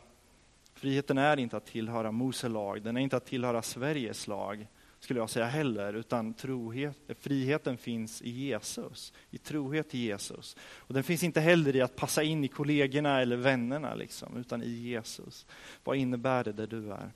friheten 0.73 1.17
är 1.17 1.39
inte 1.39 1.57
att 1.57 1.65
tillhöra 1.65 2.11
Mose 2.11 2.49
lag, 2.49 2.81
den 2.81 2.97
är 2.97 3.01
inte 3.01 3.17
att 3.17 3.25
tillhöra 3.25 3.61
Sveriges 3.61 4.27
lag, 4.27 4.67
skulle 5.05 5.19
jag 5.19 5.29
säga 5.29 5.45
heller, 5.45 5.93
utan 5.93 6.33
trohet, 6.33 6.97
friheten 7.19 7.77
finns 7.77 8.21
i 8.21 8.29
Jesus, 8.29 9.13
i 9.31 9.37
trohet 9.37 9.89
till 9.89 9.99
Jesus. 9.99 10.57
Och 10.77 10.93
den 10.93 11.03
finns 11.03 11.23
inte 11.23 11.41
heller 11.41 11.75
i 11.75 11.81
att 11.81 11.95
passa 11.95 12.23
in 12.23 12.43
i 12.43 12.47
kollegorna 12.47 13.21
eller 13.21 13.35
vännerna, 13.35 13.95
liksom, 13.95 14.37
utan 14.37 14.63
i 14.63 14.69
Jesus. 14.69 15.45
Vad 15.83 15.97
innebär 15.97 16.43
det 16.43 16.51
där 16.51 16.67
du 16.67 16.91
är? 16.91 17.11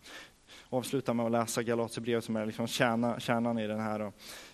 Avsluta 0.69 1.13
med 1.13 1.25
att 1.25 1.31
läsa 1.31 1.63
Galaterbrevet 1.63 2.23
som 2.23 2.35
är 2.35 2.45
liksom 2.45 2.67
kärna, 2.67 3.19
kärnan 3.19 3.59
i 3.59 3.67
den 3.67 3.79
här. 3.79 4.11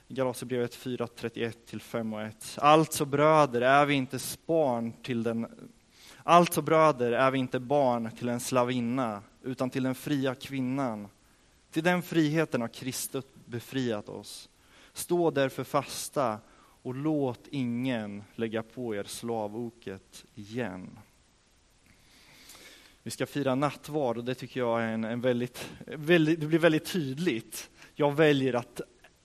Galaterbrevet 0.08 0.76
4, 0.76 1.08
31 1.08 1.58
5 1.80 2.14
och 2.14 2.22
1. 2.22 2.58
Alltså 2.62 3.06
bröder, 3.06 3.62
är 3.62 3.86
vi 3.86 3.94
inte 3.94 4.20
barn 4.46 4.94
till 5.04 5.24
den 5.24 5.48
Alltså 6.24 6.62
bröder 6.62 7.12
är 7.12 7.32
vi 7.32 7.40
inte 7.40 7.60
barn 7.60 8.12
till 8.12 8.30
en 8.30 8.40
slavinna, 8.40 9.22
utan 9.44 9.70
till 9.70 9.84
den 9.84 9.96
fria 9.96 10.36
kvinnan. 10.36 11.08
Till 11.76 11.84
den 11.84 12.02
friheten 12.02 12.62
har 12.62 12.68
Kristus 12.68 13.26
befriat 13.46 14.10
oss. 14.10 14.50
Stå 14.94 15.32
därför 15.32 15.64
fasta 15.64 16.40
och 16.58 16.96
låt 16.96 17.48
ingen 17.48 18.24
lägga 18.36 18.64
på 18.64 18.96
er 18.96 19.04
slavoket 19.04 20.26
igen. 20.36 21.00
Vi 23.04 23.12
ska 23.12 23.26
fira 23.26 23.56
nattvard 23.56 24.18
och 24.18 24.24
det 24.24 24.36
tycker 24.36 24.60
jag 24.60 24.84
är 24.84 24.88
en, 24.88 25.04
en 25.04 25.22
väldigt, 25.22 25.70
väldigt, 25.86 26.40
det 26.40 26.48
blir 26.48 26.60
väldigt 26.60 26.86
tydligt. 26.86 27.70
Jag 27.94 28.16
väljer 28.16 28.54
att 28.54 28.82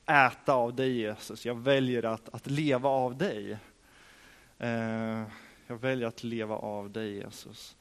äta 0.07 0.55
av 0.55 0.75
dig 0.75 0.97
Jesus, 0.97 1.47
jag 1.47 1.55
väljer 1.55 2.05
att, 2.05 2.29
att 2.29 2.47
leva 2.47 2.89
av 2.89 3.19
dig. 3.19 3.59
Eh, 4.59 5.23
jag 5.67 5.77
väljer 5.81 6.09
att 6.09 6.25
leva 6.25 6.55
av 6.55 6.91
dig 6.91 7.15
Jesus. 7.15 7.77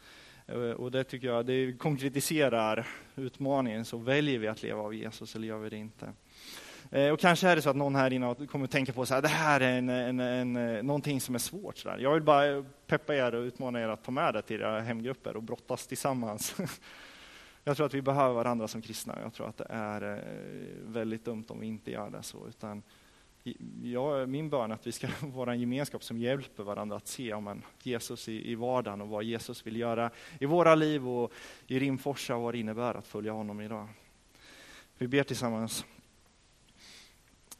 Eh, 0.51 0.57
och 0.57 0.91
det 0.91 1.03
tycker 1.03 1.27
jag, 1.27 1.45
det 1.45 1.73
konkretiserar 1.73 2.87
utmaningen. 3.15 3.85
Så 3.85 3.97
väljer 3.97 4.39
vi 4.39 4.47
att 4.47 4.63
leva 4.63 4.81
av 4.81 4.93
Jesus 4.93 5.35
eller 5.35 5.47
gör 5.47 5.57
vi 5.57 5.69
det 5.69 5.77
inte? 5.77 6.13
Eh, 6.91 7.09
och 7.09 7.19
kanske 7.19 7.47
är 7.47 7.55
det 7.55 7.61
så 7.61 7.69
att 7.69 7.75
någon 7.75 7.95
här 7.95 8.13
inne 8.13 8.35
kommer 8.51 8.65
att 8.65 8.71
tänka 8.71 8.93
på 8.93 9.01
att 9.01 9.21
det 9.21 9.27
här 9.27 9.61
är 9.61 9.77
en, 9.77 9.89
en, 9.89 10.19
en, 10.19 10.55
eh, 10.55 10.83
någonting 10.83 11.21
som 11.21 11.35
är 11.35 11.39
svårt. 11.39 11.77
Så 11.77 11.89
där. 11.89 11.97
Jag 11.97 12.13
vill 12.13 12.23
bara 12.23 12.65
peppa 12.87 13.15
er 13.15 13.35
och 13.35 13.41
utmana 13.41 13.81
er 13.81 13.87
att 13.87 14.03
ta 14.03 14.11
med 14.11 14.33
det 14.33 14.41
till 14.41 14.61
era 14.61 14.81
hemgrupper 14.81 15.35
och 15.35 15.43
brottas 15.43 15.87
tillsammans. 15.87 16.55
Jag 17.63 17.77
tror 17.77 17.85
att 17.85 17.93
vi 17.93 18.01
behöver 18.01 18.33
varandra 18.33 18.67
som 18.67 18.81
kristna. 18.81 19.17
Jag 19.23 19.33
tror 19.33 19.49
att 19.49 19.57
det 19.57 19.67
är 19.69 20.23
väldigt 20.85 21.25
dumt 21.25 21.45
om 21.47 21.59
vi 21.59 21.67
inte 21.67 21.91
gör 21.91 22.09
det 22.09 22.23
så. 22.23 22.47
Utan 22.47 22.83
ja, 23.83 24.25
min 24.25 24.49
bön 24.49 24.71
är 24.71 24.75
att 24.75 24.87
vi 24.87 24.91
ska 24.91 25.07
vara 25.21 25.53
en 25.53 25.59
gemenskap 25.59 26.03
som 26.03 26.17
hjälper 26.17 26.63
varandra 26.63 26.95
att 26.95 27.07
se 27.07 27.33
om 27.33 27.47
en 27.47 27.63
Jesus 27.83 28.29
i, 28.29 28.51
i 28.51 28.55
vardagen 28.55 29.01
och 29.01 29.07
vad 29.07 29.23
Jesus 29.23 29.67
vill 29.67 29.75
göra 29.75 30.11
i 30.39 30.45
våra 30.45 30.75
liv 30.75 31.07
och 31.07 31.33
i 31.67 31.79
Rimforsa 31.79 32.35
och 32.35 32.41
vad 32.41 32.53
det 32.53 32.57
innebär 32.57 32.93
att 32.93 33.07
följa 33.07 33.31
honom 33.31 33.61
idag. 33.61 33.87
Vi 34.97 35.07
ber 35.07 35.23
tillsammans. 35.23 35.85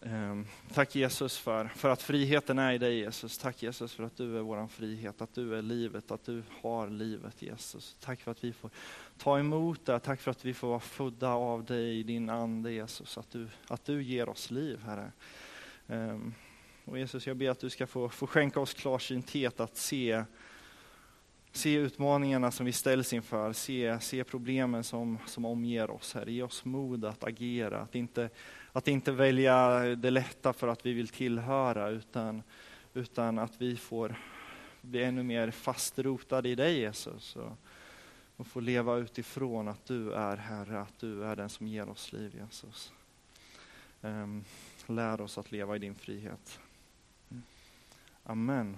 Ehm, 0.01 0.47
tack 0.73 0.95
Jesus 0.95 1.37
för, 1.37 1.67
för 1.67 1.89
att 1.89 2.01
friheten 2.01 2.59
är 2.59 2.73
i 2.73 2.77
dig 2.77 2.97
Jesus. 2.97 3.37
Tack 3.37 3.63
Jesus 3.63 3.93
för 3.93 4.03
att 4.03 4.17
du 4.17 4.37
är 4.37 4.41
vår 4.41 4.67
frihet, 4.67 5.21
att 5.21 5.33
du 5.33 5.55
är 5.55 5.61
livet, 5.61 6.11
att 6.11 6.23
du 6.23 6.43
har 6.61 6.89
livet 6.89 7.41
Jesus. 7.41 7.97
Tack 7.99 8.21
för 8.21 8.31
att 8.31 8.43
vi 8.43 8.53
får 8.53 8.71
ta 9.17 9.39
emot 9.39 9.85
det, 9.85 9.99
tack 9.99 10.21
för 10.21 10.31
att 10.31 10.45
vi 10.45 10.53
får 10.53 10.67
vara 10.67 10.79
födda 10.79 11.29
av 11.29 11.65
dig 11.65 11.99
i 11.99 12.03
din 12.03 12.29
ande 12.29 12.71
Jesus. 12.71 13.17
Att 13.17 13.31
du, 13.31 13.47
att 13.67 13.85
du 13.85 14.03
ger 14.03 14.29
oss 14.29 14.51
liv 14.51 14.79
Herre. 14.85 15.11
Ehm, 15.89 16.33
och 16.85 16.99
Jesus, 16.99 17.27
jag 17.27 17.37
ber 17.37 17.49
att 17.49 17.59
du 17.59 17.69
ska 17.69 17.87
få, 17.87 18.09
få 18.09 18.27
skänka 18.27 18.59
oss 18.59 18.73
klarsynthet 18.73 19.59
att 19.59 19.77
se, 19.77 20.23
se 21.51 21.73
utmaningarna 21.73 22.51
som 22.51 22.65
vi 22.65 22.71
ställs 22.71 23.13
inför, 23.13 23.53
se, 23.53 23.99
se 23.99 24.23
problemen 24.23 24.83
som, 24.83 25.17
som 25.25 25.45
omger 25.45 25.89
oss. 25.89 26.13
Herre. 26.13 26.31
Ge 26.31 26.43
oss 26.43 26.65
mod 26.65 27.05
att 27.05 27.23
agera, 27.23 27.79
att 27.79 27.95
inte, 27.95 28.29
att 28.71 28.87
inte 28.87 29.11
välja 29.11 29.79
det 29.79 30.11
lätta 30.11 30.53
för 30.53 30.67
att 30.67 30.85
vi 30.85 30.93
vill 30.93 31.07
tillhöra, 31.07 31.89
utan, 31.89 32.43
utan 32.93 33.39
att 33.39 33.61
vi 33.61 33.77
får 33.77 34.15
bli 34.81 35.03
ännu 35.03 35.23
mer 35.23 35.51
fastrotade 35.51 36.49
i 36.49 36.55
dig 36.55 36.79
Jesus. 36.79 37.35
Och 37.35 37.57
och 38.39 38.47
få 38.47 38.59
leva 38.59 38.95
utifrån 38.95 39.67
att 39.67 39.85
du 39.85 40.13
är 40.13 40.37
Herre, 40.37 40.81
att 40.81 40.99
du 40.99 41.23
är 41.25 41.35
den 41.35 41.49
som 41.49 41.67
ger 41.67 41.89
oss 41.89 42.13
liv 42.13 42.35
Jesus. 42.35 42.93
Um, 44.01 44.43
lär 44.89 45.21
oss 45.21 45.37
att 45.37 45.51
leva 45.51 45.75
i 45.75 45.79
din 45.79 45.95
frihet. 45.95 46.59
Amen. 48.23 48.77